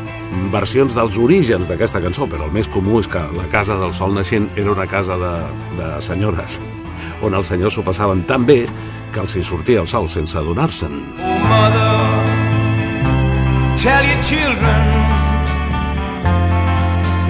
versions 0.49 0.97
dels 0.97 1.19
orígens 1.21 1.69
d'aquesta 1.69 2.01
cançó, 2.01 2.25
però 2.25 2.49
el 2.49 2.57
més 2.57 2.71
comú 2.73 2.97
és 3.03 3.11
que 3.11 3.21
la 3.37 3.45
Casa 3.53 3.77
del 3.77 3.93
Sol 3.93 4.17
Naixent 4.17 4.49
era 4.55 4.73
una 4.73 4.89
casa 4.89 5.19
de, 5.21 5.35
de 5.77 5.91
senyores, 6.01 6.57
on 7.21 7.37
els 7.37 7.53
senyors 7.53 7.77
s'ho 7.77 7.85
passaven 7.85 8.25
tan 8.25 8.49
bé 8.49 8.63
que 9.13 9.21
els 9.21 9.37
hi 9.37 9.45
sortia 9.45 9.85
el 9.85 9.93
sol 9.93 10.09
sense 10.09 10.41
adonar-se'n. 10.41 10.97
Oh, 11.21 12.20
tell 13.81 14.05
your 14.05 14.21
children 14.21 14.81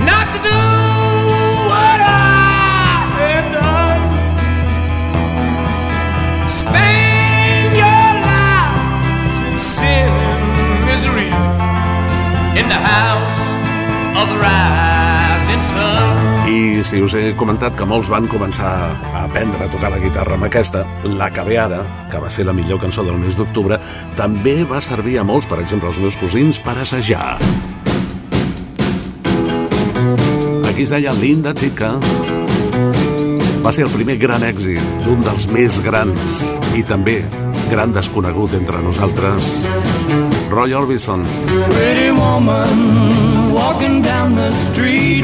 not 0.03 0.27
to 0.35 0.39
do 0.43 0.61
what 1.71 1.99
I 2.03 3.07
have 3.15 3.47
done. 3.55 4.01
Spend 6.49 7.71
your 7.83 8.07
lives 8.27 9.37
in 9.47 9.57
sin 9.59 10.11
and 10.27 10.85
misery 10.91 11.31
in 12.59 12.67
the 12.67 12.81
house 12.95 13.43
of 14.19 14.27
the 14.27 14.37
rising 14.37 15.61
sun. 15.61 16.10
I 16.51 16.83
si 16.83 16.99
us 16.99 17.13
he 17.15 17.29
comentat 17.39 17.77
que 17.79 17.85
molts 17.87 18.09
van 18.11 18.25
començar 18.27 18.71
a 18.91 19.21
aprendre 19.23 19.63
a 19.63 19.69
tocar 19.71 19.91
la 19.93 19.99
guitarra 20.01 20.35
amb 20.35 20.49
aquesta, 20.49 20.81
la 21.05 21.29
ara, 21.31 21.79
que 22.11 22.19
va 22.19 22.29
ser 22.29 22.43
la 22.45 22.51
millor 22.51 22.79
cançó 22.81 23.05
del 23.07 23.15
mes 23.15 23.37
d'octubre, 23.37 23.79
també 24.17 24.65
va 24.67 24.81
servir 24.81 25.17
a 25.19 25.23
molts, 25.23 25.47
per 25.47 25.61
exemple, 25.61 25.87
als 25.87 25.99
meus 25.99 26.17
cosins, 26.17 26.59
per 26.59 26.77
assajar. 26.77 27.39
Aquí 30.67 30.83
es 30.83 30.89
deia 30.89 31.13
Linda 31.13 31.53
Chica. 31.53 31.93
Va 33.63 33.71
ser 33.71 33.85
el 33.85 33.93
primer 33.95 34.17
gran 34.17 34.43
èxit 34.43 34.81
d'un 35.05 35.23
dels 35.23 35.47
més 35.47 35.79
grans 35.85 36.43
i 36.75 36.83
també 36.83 37.21
gran 37.71 37.93
desconegut 37.95 38.57
entre 38.59 38.81
nosaltres, 38.83 39.63
Roy 40.51 40.73
Orbison. 40.73 41.23
Pretty 41.71 42.11
woman, 42.11 43.53
walking 43.53 44.01
down 44.01 44.35
the 44.35 44.51
street, 44.71 45.23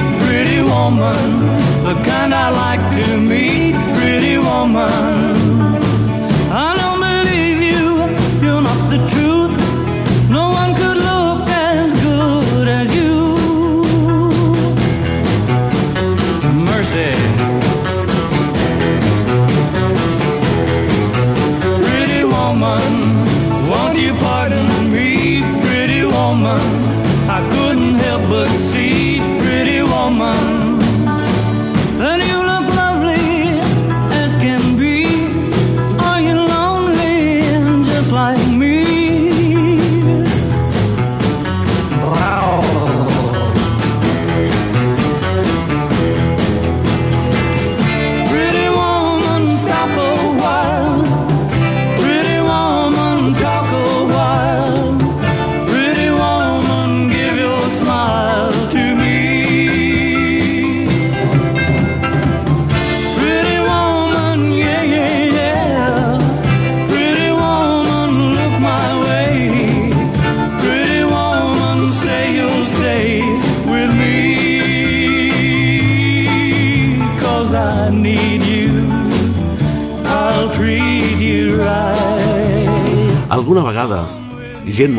pretty 0.57 0.71
woman, 0.71 1.39
the 1.83 1.93
kind 2.03 2.33
I 2.33 2.49
like 2.49 3.05
to 3.05 3.17
meet, 3.19 3.75
pretty 3.95 4.37
woman. 4.37 5.36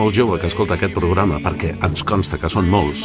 Molt 0.09 0.17
jove 0.17 0.39
que 0.41 0.49
escolta 0.49 0.73
aquest 0.79 0.95
programa, 0.97 1.37
perquè 1.45 1.75
ens 1.85 2.01
consta 2.01 2.39
que 2.41 2.49
són 2.49 2.65
molts, 2.73 3.03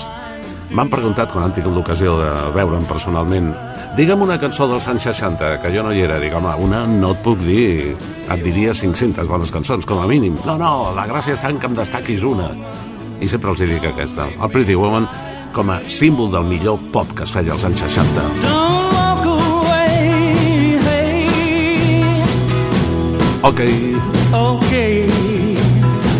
m'han 0.71 0.87
preguntat 0.87 1.33
quan 1.33 1.43
han 1.43 1.51
tingut 1.51 1.75
l'ocasió 1.75 2.13
de 2.15 2.29
veure'm 2.55 2.85
personalment 2.87 3.49
digue'm 3.97 4.23
una 4.23 4.37
cançó 4.39 4.69
dels 4.71 4.87
anys 4.87 5.09
60, 5.09 5.49
que 5.59 5.71
jo 5.73 5.83
no 5.83 5.91
hi 5.91 5.99
era. 6.05 6.15
Home, 6.37 6.53
una 6.63 6.85
no 6.87 7.11
et 7.11 7.19
puc 7.25 7.43
dir. 7.43 7.97
Et 8.31 8.39
diria 8.45 8.71
500 8.71 9.27
bones 9.27 9.51
cançons, 9.51 9.85
com 9.85 9.99
a 9.99 10.07
mínim. 10.07 10.37
No, 10.47 10.55
no, 10.55 10.93
la 10.95 11.03
gràcia 11.09 11.35
està 11.35 11.51
en 11.51 11.59
que 11.59 11.67
em 11.67 11.75
destaquis 11.75 12.23
una. 12.23 12.47
I 13.19 13.27
sempre 13.27 13.51
els 13.51 13.59
dic 13.59 13.83
aquesta. 13.91 14.29
El 14.39 14.55
Pretty 14.55 14.79
Woman 14.79 15.09
com 15.51 15.75
a 15.75 15.81
símbol 15.91 16.31
del 16.31 16.47
millor 16.47 16.79
pop 16.95 17.11
que 17.11 17.27
es 17.27 17.35
feia 17.35 17.51
als 17.51 17.67
anys 17.67 17.83
60. 17.83 18.23
Don't 18.47 18.95
walk 18.95 19.27
away, 19.27 20.79
hey, 20.87 21.27
Ok, 23.43 23.59
okay. 24.31 24.92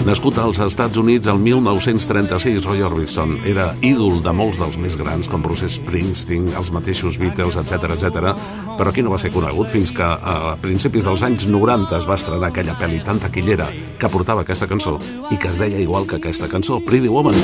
Nascut 0.04 0.36
als 0.38 0.60
Estats 0.60 0.98
Units 1.00 1.30
el 1.32 1.38
1936, 1.40 2.66
Roy 2.66 2.82
Orbison 2.84 3.38
era 3.48 3.70
ídol 3.80 4.18
de 4.20 4.34
molts 4.36 4.58
dels 4.60 4.76
més 4.76 4.98
grans, 5.00 5.30
com 5.32 5.40
Bruce 5.40 5.70
Springsteen, 5.72 6.50
els 6.60 6.74
mateixos 6.76 7.16
Beatles, 7.22 7.56
etc 7.62 7.94
etc. 7.96 8.34
però 8.76 8.92
aquí 8.92 9.00
no 9.06 9.14
va 9.14 9.20
ser 9.22 9.32
conegut 9.32 9.72
fins 9.72 9.94
que 9.96 10.04
a 10.04 10.58
principis 10.60 11.08
dels 11.08 11.24
anys 11.24 11.46
90 11.48 11.96
es 12.02 12.08
va 12.10 12.18
estrenar 12.20 12.50
aquella 12.50 12.76
pel·li 12.76 13.00
tan 13.06 13.22
taquillera 13.24 13.70
que 13.98 14.10
portava 14.12 14.44
aquesta 14.44 14.68
cançó 14.68 14.98
i 15.32 15.38
que 15.40 15.54
es 15.54 15.64
deia 15.64 15.80
igual 15.80 16.04
que 16.04 16.20
aquesta 16.20 16.52
cançó, 16.52 16.82
Pretty 16.84 17.08
Woman. 17.08 17.40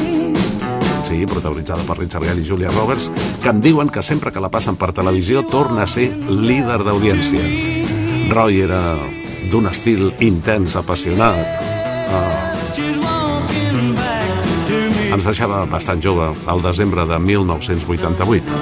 Sí, 1.08 1.24
protagonitzada 1.32 1.88
per 1.88 1.96
Richard 2.02 2.28
Gere 2.28 2.44
i 2.44 2.46
Julia 2.46 2.76
Roberts, 2.76 3.08
que 3.40 3.54
em 3.54 3.64
diuen 3.64 3.88
que 3.88 4.04
sempre 4.04 4.36
que 4.36 4.44
la 4.44 4.52
passen 4.52 4.76
per 4.76 4.92
televisió 4.92 5.46
torna 5.48 5.88
a 5.88 5.88
ser 5.88 6.12
líder 6.28 6.84
d'audiència. 6.84 7.40
Roy 8.36 8.62
era 8.68 8.84
d'un 9.50 9.72
estil 9.72 10.12
intens, 10.20 10.76
apassionat. 10.76 11.66
Ah, 12.10 12.49
ens 15.20 15.28
deixava 15.28 15.66
bastant 15.68 16.00
jove, 16.00 16.30
al 16.48 16.62
desembre 16.64 17.04
de 17.08 17.18
1988. 17.20 18.54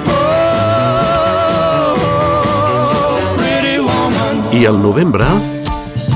Pretty 3.36 3.76
woman. 3.78 4.42
I 4.58 4.64
al 4.66 4.80
novembre, 4.82 5.28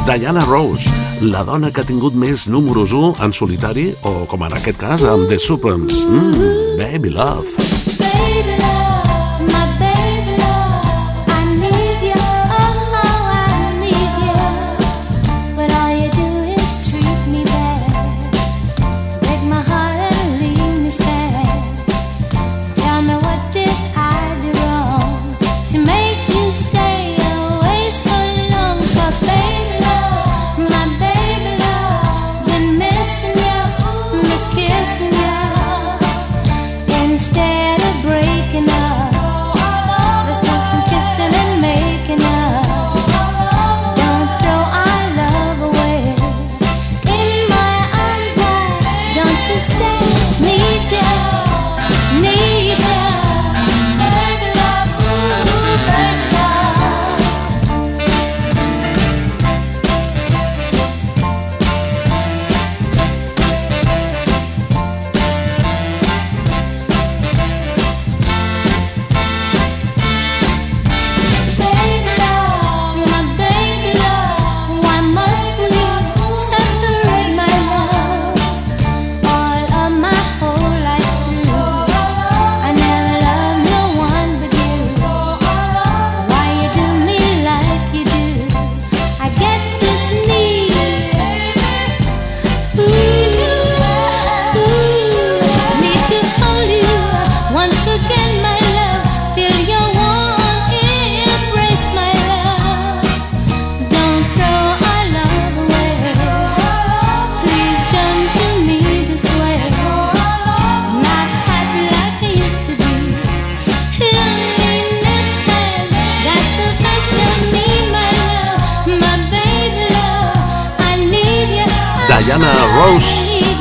Diana 0.09 0.43
Rose, 0.49 0.90
la 1.22 1.45
dona 1.47 1.70
que 1.70 1.84
ha 1.84 1.86
tingut 1.86 2.18
més 2.18 2.49
números 2.51 2.90
1 2.90 3.22
en 3.22 3.36
solitari, 3.36 3.93
o 4.03 4.24
com 4.26 4.43
en 4.49 4.59
aquest 4.59 4.82
cas, 4.82 5.07
amb 5.07 5.30
The 5.30 5.38
Supremes. 5.38 6.03
Mm, 6.11 6.74
baby 6.82 7.14
love. 7.14 7.82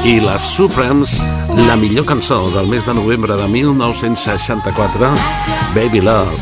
I 0.04 0.18
les 0.18 0.42
Supremes, 0.42 1.20
la 1.68 1.76
millor 1.78 2.06
cançó 2.10 2.50
del 2.50 2.66
mes 2.68 2.86
de 2.86 2.94
novembre 2.94 3.36
de 3.38 3.48
1964, 3.48 5.10
Baby 5.76 6.02
Love. 6.02 6.34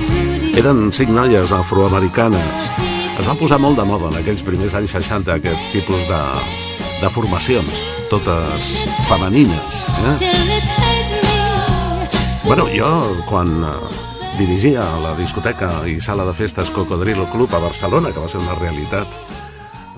Eren 0.55 0.93
cinc 0.95 1.11
noies 1.11 1.51
afroamericanes. 1.51 2.69
Es 3.19 3.27
va 3.27 3.35
posar 3.35 3.59
molt 3.59 3.75
de 3.79 3.83
moda 3.83 4.07
en 4.13 4.19
aquells 4.21 4.45
primers 4.47 4.77
anys 4.79 4.95
60 4.95 5.35
aquest 5.35 5.73
tipus 5.73 6.07
de, 6.07 6.21
de 7.01 7.09
formacions, 7.11 7.83
totes 8.11 8.69
femenines. 9.09 9.83
Eh? 10.07 10.15
Bueno, 12.45 12.69
jo, 12.71 12.93
quan 13.27 13.51
eh, 13.59 13.75
dirigia 14.39 14.87
la 15.03 15.17
discoteca 15.19 15.83
i 15.83 15.99
sala 15.99 16.23
de 16.23 16.33
festes 16.37 16.71
Cocodrilo 16.71 17.27
Club 17.33 17.51
a 17.53 17.63
Barcelona, 17.67 18.13
que 18.15 18.23
va 18.23 18.31
ser 18.31 18.39
una 18.39 18.55
realitat 18.55 19.19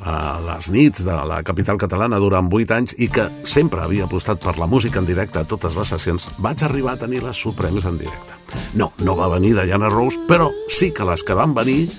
a 0.02 0.40
les 0.42 0.70
nits 0.74 1.04
de 1.06 1.16
la 1.30 1.42
capital 1.46 1.78
catalana 1.78 2.20
durant 2.22 2.50
8 2.52 2.76
anys 2.78 2.96
i 2.98 3.08
que 3.12 3.28
sempre 3.48 3.84
havia 3.84 4.08
apostat 4.08 4.42
per 4.42 4.58
la 4.58 4.68
música 4.68 5.00
en 5.00 5.06
directe 5.06 5.40
a 5.40 5.46
totes 5.46 5.78
les 5.78 5.94
sessions, 5.94 6.30
vaig 6.42 6.64
arribar 6.66 6.96
a 6.96 7.02
tenir 7.04 7.22
les 7.24 7.38
Supremes 7.38 7.86
en 7.86 8.00
directe. 8.02 8.38
No, 8.74 8.92
no 9.06 9.16
va 9.16 9.30
venir 9.36 9.54
Diana 9.60 9.90
Rose, 9.90 10.20
però 10.28 10.50
sí 10.70 10.92
que 10.92 11.06
les 11.08 11.24
que 11.24 11.38
van 11.38 11.54
venir 11.54 11.90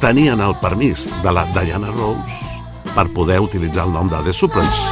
tenien 0.00 0.40
el 0.40 0.54
permís 0.62 1.08
de 1.22 1.34
la 1.34 1.46
Diana 1.52 1.90
Rose 1.94 2.58
per 2.94 3.08
poder 3.14 3.40
utilitzar 3.42 3.86
el 3.86 3.94
nom 3.94 4.10
de 4.10 4.22
The 4.24 4.32
Supremes. 4.32 4.84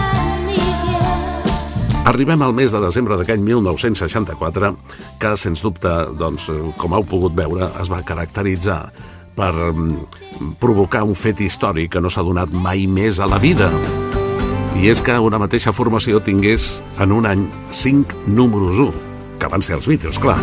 Arribem 2.06 2.42
al 2.42 2.52
mes 2.54 2.70
de 2.70 2.78
desembre 2.78 3.16
d'aquell 3.18 3.40
1964, 3.42 4.68
que, 5.18 5.32
sens 5.34 5.62
dubte, 5.64 5.90
doncs, 6.14 6.46
com 6.78 6.94
heu 6.94 7.02
pogut 7.02 7.34
veure, 7.34 7.66
es 7.82 7.90
va 7.90 8.04
caracteritzar 8.06 8.78
per 9.36 9.52
mm, 9.52 10.56
provocar 10.60 11.04
un 11.06 11.14
fet 11.14 11.42
històric 11.44 11.92
que 11.94 12.02
no 12.02 12.10
s'ha 12.10 12.24
donat 12.26 12.52
mai 12.52 12.86
més 12.88 13.20
a 13.20 13.28
la 13.30 13.38
vida. 13.42 13.70
I 14.76 14.90
és 14.92 15.00
que 15.04 15.14
una 15.20 15.40
mateixa 15.40 15.72
formació 15.72 16.20
tingués 16.24 16.80
en 17.00 17.12
un 17.16 17.28
any 17.28 17.46
cinc 17.72 18.12
números 18.26 18.80
1, 18.88 19.04
que 19.40 19.52
van 19.52 19.64
ser 19.64 19.78
els 19.78 19.88
Beatles, 19.88 20.20
clar. 20.20 20.36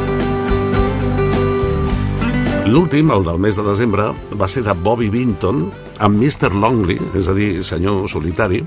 L'últim, 2.63 3.11
el 3.11 3.25
del 3.27 3.41
mes 3.43 3.57
de 3.59 3.65
desembre, 3.67 4.07
va 4.39 4.47
ser 4.47 4.63
de 4.63 4.73
Bobby 4.85 5.09
Vinton 5.11 5.65
amb 5.99 6.15
Mr. 6.15 6.53
Longley, 6.55 7.01
és 7.19 7.27
a 7.27 7.35
dir, 7.35 7.57
senyor 7.67 8.07
solitari, 8.09 8.61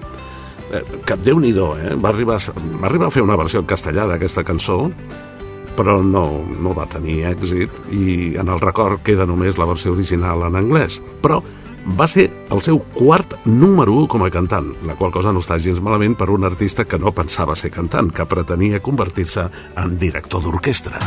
eh, 0.70 0.82
que 1.06 1.16
déu 1.16 1.40
nhi 1.40 1.54
eh? 1.56 1.94
Va 1.96 2.10
arribar, 2.10 2.36
va 2.36 2.86
arribar 2.90 3.06
a 3.06 3.14
fer 3.14 3.22
una 3.22 3.38
versió 3.40 3.60
en 3.60 3.66
castellà 3.66 4.06
d'aquesta 4.06 4.44
cançó, 4.44 4.90
però 5.76 6.00
no, 6.02 6.24
no 6.62 6.74
va 6.76 6.88
tenir 6.90 7.22
èxit 7.32 7.92
i 7.92 8.34
en 8.40 8.50
el 8.50 8.60
record 8.62 9.04
queda 9.06 9.28
només 9.28 9.60
la 9.60 9.68
versió 9.68 9.94
original 9.94 10.46
en 10.48 10.58
anglès. 10.58 11.00
Però 11.22 11.42
va 11.98 12.08
ser 12.10 12.26
el 12.50 12.62
seu 12.64 12.80
quart 12.96 13.36
número 13.46 13.94
1 14.02 14.10
com 14.10 14.26
a 14.26 14.30
cantant, 14.34 14.72
la 14.88 14.98
qual 14.98 15.14
cosa 15.14 15.32
no 15.32 15.44
està 15.44 15.60
gens 15.62 15.82
malament 15.84 16.18
per 16.18 16.30
un 16.34 16.48
artista 16.48 16.84
que 16.84 16.98
no 16.98 17.14
pensava 17.14 17.56
ser 17.56 17.70
cantant, 17.70 18.10
que 18.10 18.26
pretenia 18.26 18.82
convertir-se 18.82 19.50
en 19.76 19.98
director 20.00 20.42
d'orquestra. 20.42 21.02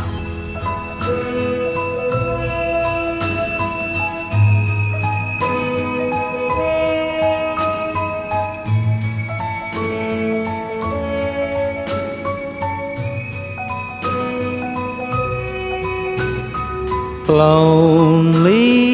Lonely. 17.30 18.89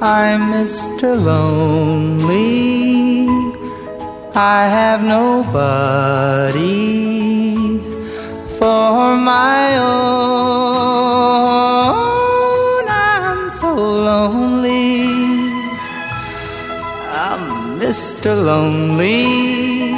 I'm 0.00 0.52
Mr. 0.52 1.16
Lonely. 1.16 2.44
I 4.34 4.66
have 4.68 5.02
nobody 5.02 6.64
for 8.58 9.16
my 9.16 9.78
own. 9.78 10.04
I'm 12.88 13.50
so 13.50 13.74
lonely. 13.74 15.06
I'm 17.26 17.78
Mr. 17.80 18.30
Lonely. 18.44 19.94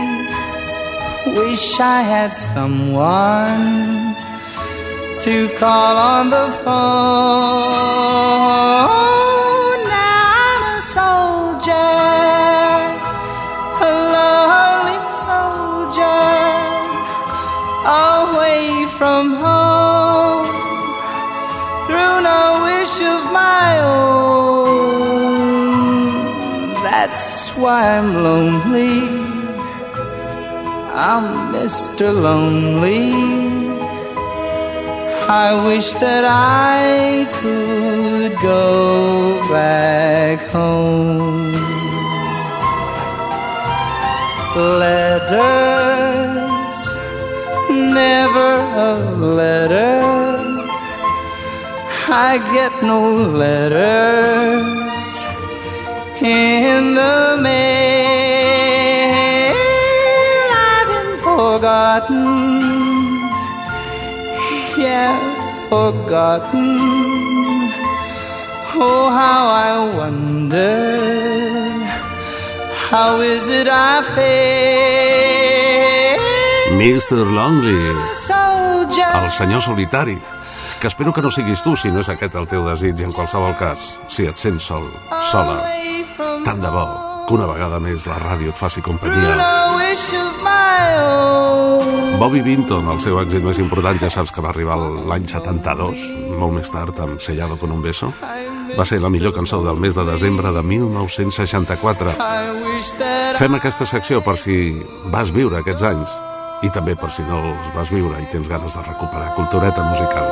Wish 1.34 1.80
I 1.80 2.02
had 2.02 2.36
someone 2.36 4.05
to 5.26 5.48
call 5.58 5.96
on 5.96 6.30
the 6.30 6.46
phone. 6.62 6.74
Now 9.90 10.22
I'm 10.46 10.62
a 10.78 10.80
soldier, 10.98 11.72
a 13.88 13.92
lonely 14.14 15.00
soldier, 15.26 16.30
away 18.14 18.86
from 18.98 19.24
home, 19.46 20.46
through 21.86 22.16
no 22.30 22.42
wish 22.68 22.96
of 23.14 23.22
my 23.32 23.68
own. 23.98 25.26
That's 26.84 27.28
why 27.56 27.80
I'm 27.98 28.10
lonely. 28.22 28.96
I'm 30.94 31.26
Mr. 31.52 32.06
Lonely. 32.14 33.45
I 35.28 35.52
wish 35.66 35.92
that 35.94 36.24
I 36.24 37.26
could 37.40 38.38
go 38.40 39.40
back 39.50 40.38
home. 40.52 41.52
Letters, 44.78 45.36
never 47.68 48.60
a 48.88 48.94
letter. 49.18 50.00
I 52.08 52.38
get 52.54 52.84
no 52.84 53.12
letters 53.42 55.12
in 56.22 56.94
the 56.94 57.36
mail. 57.42 58.36
I've 60.54 60.86
been 60.86 61.18
forgotten 61.18 62.45
forgotten. 65.68 66.78
Oh, 68.78 69.08
how 69.08 69.48
I 69.48 69.96
wonder, 69.96 70.98
how 72.90 73.20
is 73.20 73.48
it 73.48 73.68
I 73.68 74.02
feel? 74.14 74.26
Mr. 76.76 77.24
Lonely, 77.24 77.94
el 79.14 79.30
senyor 79.30 79.62
solitari, 79.62 80.20
que 80.80 80.88
espero 80.88 81.12
que 81.12 81.22
no 81.22 81.30
siguis 81.30 81.62
tu 81.62 81.74
si 81.76 81.90
no 81.90 82.00
és 82.04 82.08
aquest 82.12 82.34
el 82.36 82.46
teu 82.46 82.68
desig 82.68 83.00
en 83.00 83.16
qualsevol 83.16 83.56
cas, 83.56 83.96
si 84.12 84.28
et 84.28 84.36
sents 84.36 84.68
sol, 84.68 84.92
sola. 85.32 85.62
Tant 86.44 86.60
de 86.60 86.70
bo 86.70 87.05
que 87.26 87.34
una 87.34 87.48
vegada 87.50 87.80
més 87.82 88.06
la 88.06 88.18
ràdio 88.22 88.52
et 88.54 88.58
faci 88.58 88.82
companyia. 88.84 89.36
Bobby 92.16 92.40
Vinton, 92.40 92.86
el 92.88 93.00
seu 93.04 93.18
èxit 93.20 93.44
més 93.44 93.58
important, 93.60 93.98
ja 94.00 94.08
saps 94.12 94.32
que 94.32 94.40
va 94.44 94.48
arribar 94.54 94.78
l'any 94.80 95.26
72, 95.28 96.06
molt 96.40 96.54
més 96.56 96.70
tard, 96.72 96.96
amb 97.04 97.20
Sellado 97.20 97.58
con 97.60 97.74
un 97.74 97.82
beso. 97.84 98.12
Va 98.76 98.86
ser 98.88 99.02
la 99.02 99.10
millor 99.12 99.34
cançó 99.36 99.60
del 99.64 99.80
mes 99.82 99.98
de 99.98 100.04
desembre 100.08 100.52
de 100.52 100.62
1964. 100.62 102.16
I 102.16 102.54
wish 102.64 102.94
that 103.00 103.36
Fem 103.36 103.58
aquesta 103.58 103.84
secció 103.84 104.22
per 104.24 104.38
si 104.40 104.56
vas 105.12 105.32
viure 105.34 105.60
aquests 105.60 105.84
anys 105.84 106.14
i 106.64 106.72
també 106.72 106.96
per 106.96 107.10
si 107.12 107.24
no 107.26 107.42
els 107.52 107.72
vas 107.76 107.92
viure 107.92 108.20
i 108.22 108.28
tens 108.32 108.48
ganes 108.48 108.78
de 108.78 108.84
recuperar 108.86 109.34
cultureta 109.36 109.84
musical. 109.84 110.30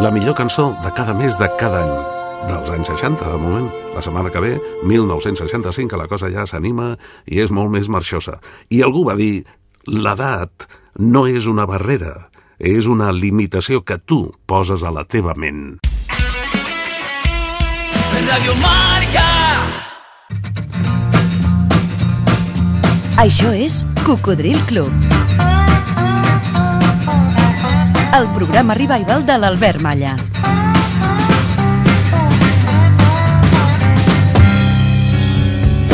La 0.00 0.14
millor 0.14 0.38
cançó 0.38 0.70
de 0.84 0.94
cada 0.96 1.12
mes 1.12 1.36
de 1.36 1.50
cada 1.60 1.84
any 1.84 2.17
dels 2.46 2.70
anys 2.70 2.92
60, 2.92 3.26
de 3.26 3.38
moment. 3.40 3.68
La 3.94 4.02
setmana 4.04 4.30
que 4.30 4.40
ve, 4.40 4.54
1965, 4.84 5.90
que 5.90 6.00
la 6.00 6.08
cosa 6.08 6.30
ja 6.30 6.46
s'anima 6.46 6.92
i 7.26 7.42
és 7.42 7.50
molt 7.50 7.72
més 7.74 7.88
marxosa. 7.88 8.38
I 8.70 8.82
algú 8.86 9.04
va 9.08 9.16
dir, 9.18 9.44
l'edat 9.88 10.68
no 10.98 11.26
és 11.26 11.46
una 11.50 11.66
barrera, 11.66 12.28
és 12.58 12.86
una 12.86 13.10
limitació 13.12 13.82
que 13.82 13.98
tu 13.98 14.26
poses 14.46 14.84
a 14.84 14.94
la 14.94 15.04
teva 15.04 15.34
ment. 15.38 15.78
Radio 18.28 18.54
Marca. 18.62 19.26
Això 23.18 23.50
és 23.50 23.82
Cocodril 24.06 24.58
Club. 24.68 24.92
El 28.18 28.28
programa 28.34 28.74
revival 28.78 29.24
de 29.26 29.38
l'Albert 29.38 29.82
Malla. 29.82 30.14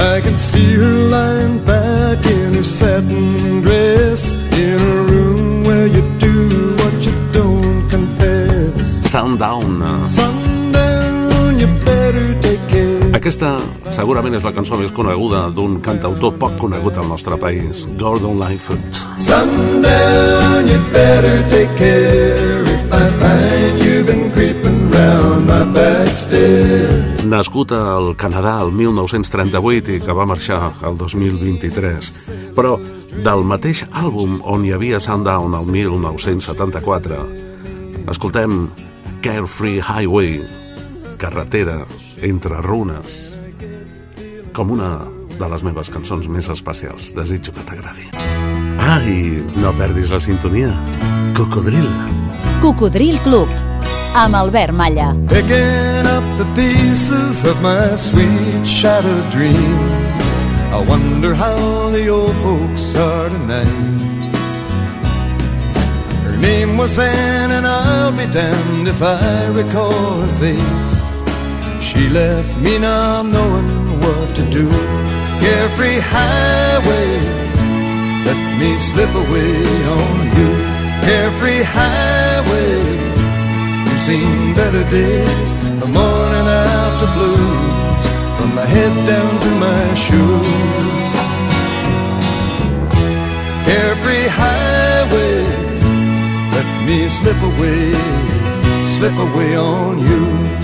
I 0.04 0.20
can 0.20 0.36
see 0.36 0.74
her 0.74 0.96
lying 1.08 1.64
back 1.64 2.24
in 2.26 2.54
her 2.54 2.62
satin 2.62 3.62
dress 3.62 4.34
in 4.52 4.78
a 4.78 5.02
room 5.10 5.64
where 5.64 5.86
you 5.86 6.02
do 6.18 6.76
what 6.76 6.94
you 7.06 7.14
don't 7.32 7.88
confess. 7.88 9.10
Sundown. 9.10 10.06
Sundown, 10.06 11.58
you 11.58 11.68
better 11.88 12.36
take 12.44 12.60
care. 12.68 13.16
Aquesta 13.16 13.56
segurament 13.96 14.36
és 14.36 14.44
la 14.44 14.52
cançó 14.52 14.76
més 14.76 14.92
coneguda 14.92 15.48
d'un 15.56 15.80
cantautor 15.80 16.36
poc 16.36 16.58
conegut 16.60 17.00
al 17.00 17.08
nostre 17.08 17.40
país, 17.40 17.88
Gordon 17.96 18.36
Lightfoot. 18.38 19.02
Sundown, 19.16 20.68
you 20.68 20.78
better 20.92 21.40
take 21.48 21.72
care 21.80 22.33
Nascut 26.14 27.72
al 27.74 28.12
Canadà 28.14 28.60
el 28.62 28.70
1938 28.70 29.96
i 29.96 30.02
que 30.04 30.14
va 30.14 30.26
marxar 30.30 30.60
el 30.86 30.94
2023. 31.00 32.10
Però 32.54 32.76
del 33.24 33.42
mateix 33.42 33.80
àlbum 33.90 34.36
on 34.46 34.62
hi 34.62 34.70
havia 34.76 35.00
Sundown 35.02 35.56
el 35.58 35.66
1974, 35.74 37.18
escoltem 38.14 38.68
Carefree 39.26 39.82
Highway, 39.82 40.38
carretera 41.18 41.80
entre 42.22 42.62
runes, 42.62 43.18
com 44.54 44.70
una 44.70 44.94
de 45.34 45.50
les 45.50 45.66
meves 45.66 45.90
cançons 45.90 46.30
més 46.30 46.46
especials. 46.54 47.10
Desitjo 47.18 47.58
que 47.58 47.66
t'agradi. 47.66 48.10
Ah, 48.78 49.02
i 49.02 49.42
no 49.58 49.74
perdis 49.74 50.14
la 50.14 50.22
sintonia. 50.22 50.70
Cocodril. 51.34 51.90
Cocodril 52.62 53.18
Club, 53.26 53.50
amb 54.14 54.34
Albert 54.34 54.72
Malla. 54.72 55.08
Picking 55.28 56.06
up 56.06 56.24
the 56.38 56.46
pieces 56.54 57.44
of 57.44 57.60
my 57.62 57.96
sweet 57.96 58.64
shattered 58.64 59.28
dream. 59.30 59.78
I 60.72 60.84
wonder 60.88 61.34
how 61.34 61.90
the 61.90 62.08
old 62.08 62.34
folks 62.36 62.94
are 62.96 63.28
tonight. 63.28 64.24
Her 66.24 66.36
name 66.36 66.76
was 66.76 66.98
Anne, 66.98 67.50
and 67.50 67.66
I'll 67.66 68.12
be 68.12 68.26
damned 68.26 68.88
if 68.88 69.02
I 69.02 69.48
recall 69.60 70.20
her 70.20 70.34
face. 70.44 70.94
She 71.82 72.08
left 72.08 72.56
me 72.58 72.78
now 72.78 73.22
knowing 73.22 74.00
what 74.00 74.36
to 74.36 74.42
do. 74.50 74.68
Carefree 75.42 76.00
highway, 76.00 77.08
let 78.28 78.40
me 78.60 78.78
slip 78.78 79.12
away 79.24 79.54
on 79.98 80.16
you. 80.38 80.50
Carefree 81.06 81.62
highway, 81.62 82.23
seen 84.06 84.54
better 84.54 84.84
days, 84.90 85.50
the 85.80 85.86
morning 85.86 86.46
after 86.46 87.08
blues, 87.16 88.04
from 88.36 88.54
my 88.54 88.66
head 88.66 88.94
down 89.06 89.32
to 89.44 89.50
my 89.66 89.84
shoes. 90.04 91.10
Every 93.88 94.24
highway, 94.40 95.36
let 96.56 96.68
me 96.86 97.08
slip 97.08 97.40
away, 97.50 97.84
slip 98.94 99.16
away 99.26 99.56
on 99.56 99.98
you. 100.10 100.63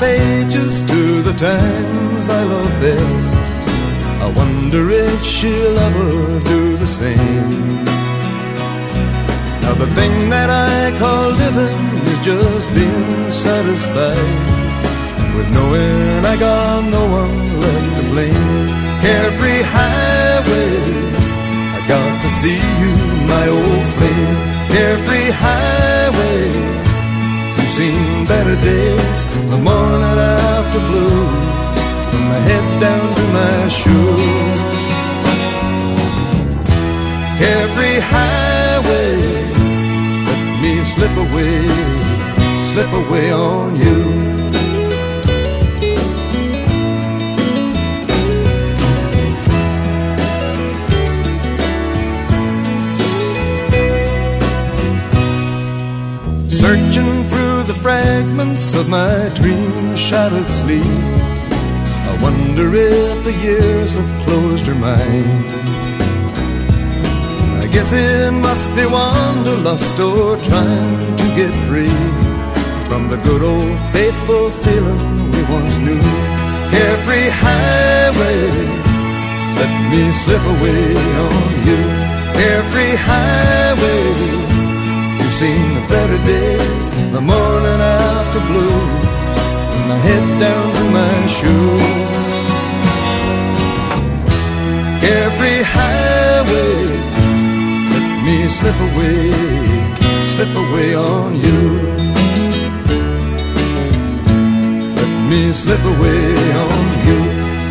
Pages 0.00 0.82
to 0.82 1.20
the 1.20 1.34
times 1.34 2.30
I 2.30 2.42
love 2.42 2.72
best. 2.80 3.36
I 4.24 4.28
wonder 4.34 4.90
if 4.90 5.22
she'll 5.22 5.78
ever 5.78 6.40
do 6.40 6.76
the 6.78 6.86
same. 6.86 7.84
Now 9.62 9.74
the 9.74 9.90
thing 9.98 10.30
that 10.30 10.48
I 10.48 10.96
call 10.98 11.30
living 11.44 11.82
is 12.12 12.20
just 12.24 12.66
being 12.74 13.30
satisfied 13.30 14.60
with 15.36 15.48
knowing 15.56 16.24
I 16.32 16.36
got 16.48 16.80
no 16.96 17.04
one 17.20 17.60
left 17.60 17.92
to 17.98 18.04
blame. 18.12 18.66
Carefree 19.04 19.62
highway, 19.76 20.72
I 21.76 21.80
got 21.92 22.12
to 22.24 22.30
see 22.40 22.60
you, 22.80 22.92
my 23.34 23.46
old 23.48 23.86
flame. 23.94 24.36
Carefree 24.74 25.30
highway, 25.44 26.44
seen 27.80 28.26
better 28.26 28.56
days, 28.60 29.20
the 29.52 29.58
morning 29.68 30.18
after 30.52 30.80
blues, 30.88 31.78
from 32.10 32.22
my 32.32 32.40
head 32.48 32.66
down 32.86 33.06
to 33.18 33.24
my 33.38 33.58
shoes. 33.78 34.58
Every 37.58 37.96
highway, 38.14 39.12
let 40.28 40.42
me 40.62 40.74
slip 40.92 41.14
away, 41.26 41.56
slip 42.70 42.92
away 43.02 43.32
on 43.32 43.68
you. 43.84 44.29
Fragments 58.40 58.74
of 58.74 58.88
my 58.88 59.28
dream 59.34 59.96
shadowed 59.96 60.48
sleep, 60.48 60.84
I 62.10 62.18
wonder 62.22 62.74
if 62.74 63.24
the 63.24 63.34
years 63.34 63.96
have 63.96 64.24
closed 64.24 64.64
her 64.66 64.74
mind. 64.74 65.44
I 67.62 67.66
guess 67.70 67.92
it 67.92 68.32
must 68.32 68.68
be 68.74 68.86
wanderlust 68.86 69.98
or 70.00 70.36
trying 70.38 71.16
to 71.16 71.26
get 71.36 71.52
free 71.68 71.98
from 72.88 73.08
the 73.10 73.20
good 73.28 73.42
old 73.42 73.78
faithful 73.92 74.50
feeling 74.50 75.30
we 75.32 75.42
once 75.56 75.76
knew. 75.84 76.02
Carefree 76.72 77.30
highway, 77.44 78.40
let 79.60 79.72
me 79.90 80.02
slip 80.22 80.44
away 80.54 80.84
on 81.26 81.44
you. 81.68 81.80
Carefree 82.38 82.96
highway, 83.10 84.02
you've 85.18 85.36
seen 85.42 85.76
a 85.82 85.84
better 85.88 86.18
days, 86.24 86.79
the 87.12 87.20
morning 87.20 87.80
after 87.80 88.40
blues, 88.48 89.38
and 89.74 89.84
my 89.88 89.98
head 90.06 90.26
down 90.38 90.66
to 90.78 90.84
my 90.98 91.26
shoes. 91.36 91.82
Carefree 95.02 95.62
highway, 95.76 96.76
let 97.92 98.06
me 98.26 98.36
slip 98.48 98.78
away, 98.88 99.22
slip 100.32 100.54
away 100.64 100.94
on 100.94 101.30
you. 101.44 101.60
Let 104.98 105.12
me 105.30 105.52
slip 105.52 105.84
away 105.94 106.24
on 106.68 106.84
you. 107.06 107.18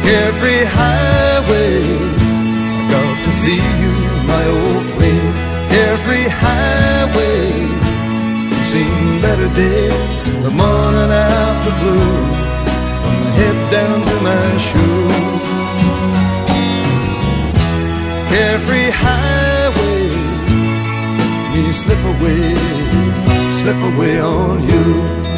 Carefree 0.05 0.65
highway, 0.79 1.75
I 2.77 2.91
got 2.91 3.15
to 3.25 3.31
see 3.31 3.61
you, 3.83 3.93
my 4.33 4.45
old 4.59 4.85
flame. 4.93 5.33
Carefree 5.69 6.27
highway, 6.43 7.78
seen 8.71 9.19
better 9.19 9.49
days, 9.55 10.17
the 10.45 10.51
morning 10.51 11.11
after 11.11 11.71
blue, 11.81 12.17
from 13.01 13.15
my 13.21 13.31
head 13.39 13.59
down 13.75 13.97
to 14.09 14.15
my 14.29 14.47
shoes. 14.67 15.47
Carefree 18.29 18.91
highway, 19.05 20.01
me 21.53 21.63
slip 21.81 22.03
away, 22.13 22.43
slip 23.59 23.79
away 23.91 24.19
on 24.19 24.57
you. 24.71 25.28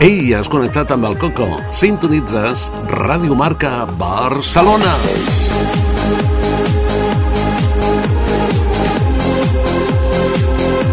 Ei, 0.00 0.30
has 0.32 0.48
connectat 0.48 0.94
amb 0.94 1.04
el 1.04 1.18
Coco. 1.20 1.44
Sintonitzes 1.76 2.70
Ràdio 2.88 3.34
Marca 3.36 3.84
Barcelona. 4.00 4.94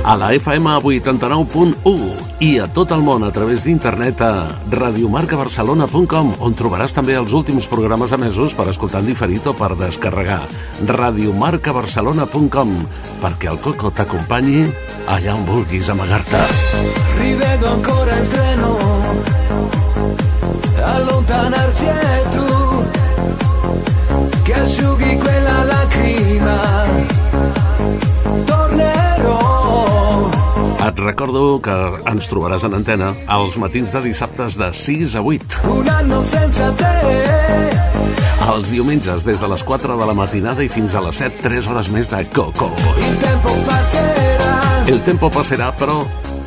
A 0.03 0.15
la 0.19 0.33
FM 0.35 0.73
89.1 0.83 2.43
i 2.43 2.49
a 2.59 2.67
tot 2.75 2.91
el 2.91 2.99
món 3.03 3.23
a 3.23 3.31
través 3.31 3.63
d'internet 3.63 4.25
a 4.27 4.31
radiomarcabarcelona.com 4.75 6.33
on 6.43 6.59
trobaràs 6.59 6.91
també 6.99 7.15
els 7.15 7.31
últims 7.31 7.67
programes 7.71 8.11
emesos 8.11 8.51
per 8.59 8.67
escoltar 8.73 8.99
en 9.05 9.07
diferit 9.13 9.47
o 9.47 9.55
per 9.55 9.71
descarregar. 9.79 10.43
radiomarcabarcelona.com 10.83 12.75
perquè 13.23 13.55
el 13.55 13.63
Coco 13.63 13.87
t'acompanyi 13.87 14.67
allà 15.07 15.39
on 15.39 15.47
vulguis 15.47 15.95
amagar-te. 15.95 16.43
Rivedo 17.23 17.71
ancora 17.71 18.19
il 18.19 18.27
treno 18.35 18.96
allontanarsi 20.95 21.85
e 21.85 22.29
tu 22.31 22.47
che 24.43 24.53
asciughi 24.53 25.17
quella 25.17 25.63
lacrima. 25.63 26.57
Tornerò. 28.45 30.29
Et 30.87 30.99
recordo 30.99 31.59
que 31.59 31.75
ens 32.07 32.29
trobaràs 32.31 32.63
en 32.63 32.77
antena 32.79 33.11
els 33.35 33.57
matins 33.59 33.91
de 33.91 34.01
dissabtes 34.07 34.55
de 34.59 34.71
6 34.71 35.17
a 35.19 35.21
8. 35.21 35.65
Un 35.73 35.89
anno 35.89 36.23
senza 36.23 36.71
te. 36.79 36.95
Els 38.47 38.71
diumenges 38.71 39.25
des 39.27 39.41
de 39.43 39.47
les 39.51 39.63
4 39.67 39.97
de 39.99 40.05
la 40.07 40.15
matinada 40.15 40.63
i 40.63 40.69
fins 40.71 40.95
a 40.95 41.01
les 41.03 41.19
7, 41.19 41.41
3 41.43 41.67
hores 41.67 41.89
més 41.91 42.07
de 42.13 42.23
Coco. 42.31 42.71
Il 43.03 43.17
tempo 43.19 43.51
passerà. 43.67 44.53
El 44.87 45.01
tempo 45.03 45.29
passarà, 45.29 45.73
però 45.75 45.99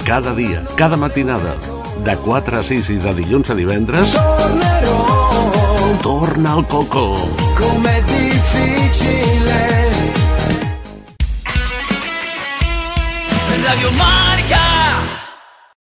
cada 0.06 0.32
dia, 0.32 0.64
cada 0.80 0.96
matinada, 0.96 1.52
de 2.04 2.16
4 2.16 2.56
a 2.58 2.62
6 2.62 2.90
i 2.94 2.98
de 3.02 3.12
dilluns 3.14 3.50
a 3.50 3.54
divendres, 3.54 4.12
Tornerò. 4.14 5.98
torna 6.02 6.52
al 6.52 6.66
Coco. 6.66 7.16
Com'è 7.58 8.02
difficile. 8.02 9.68
Radio 13.64 13.90
Marca 13.92 14.19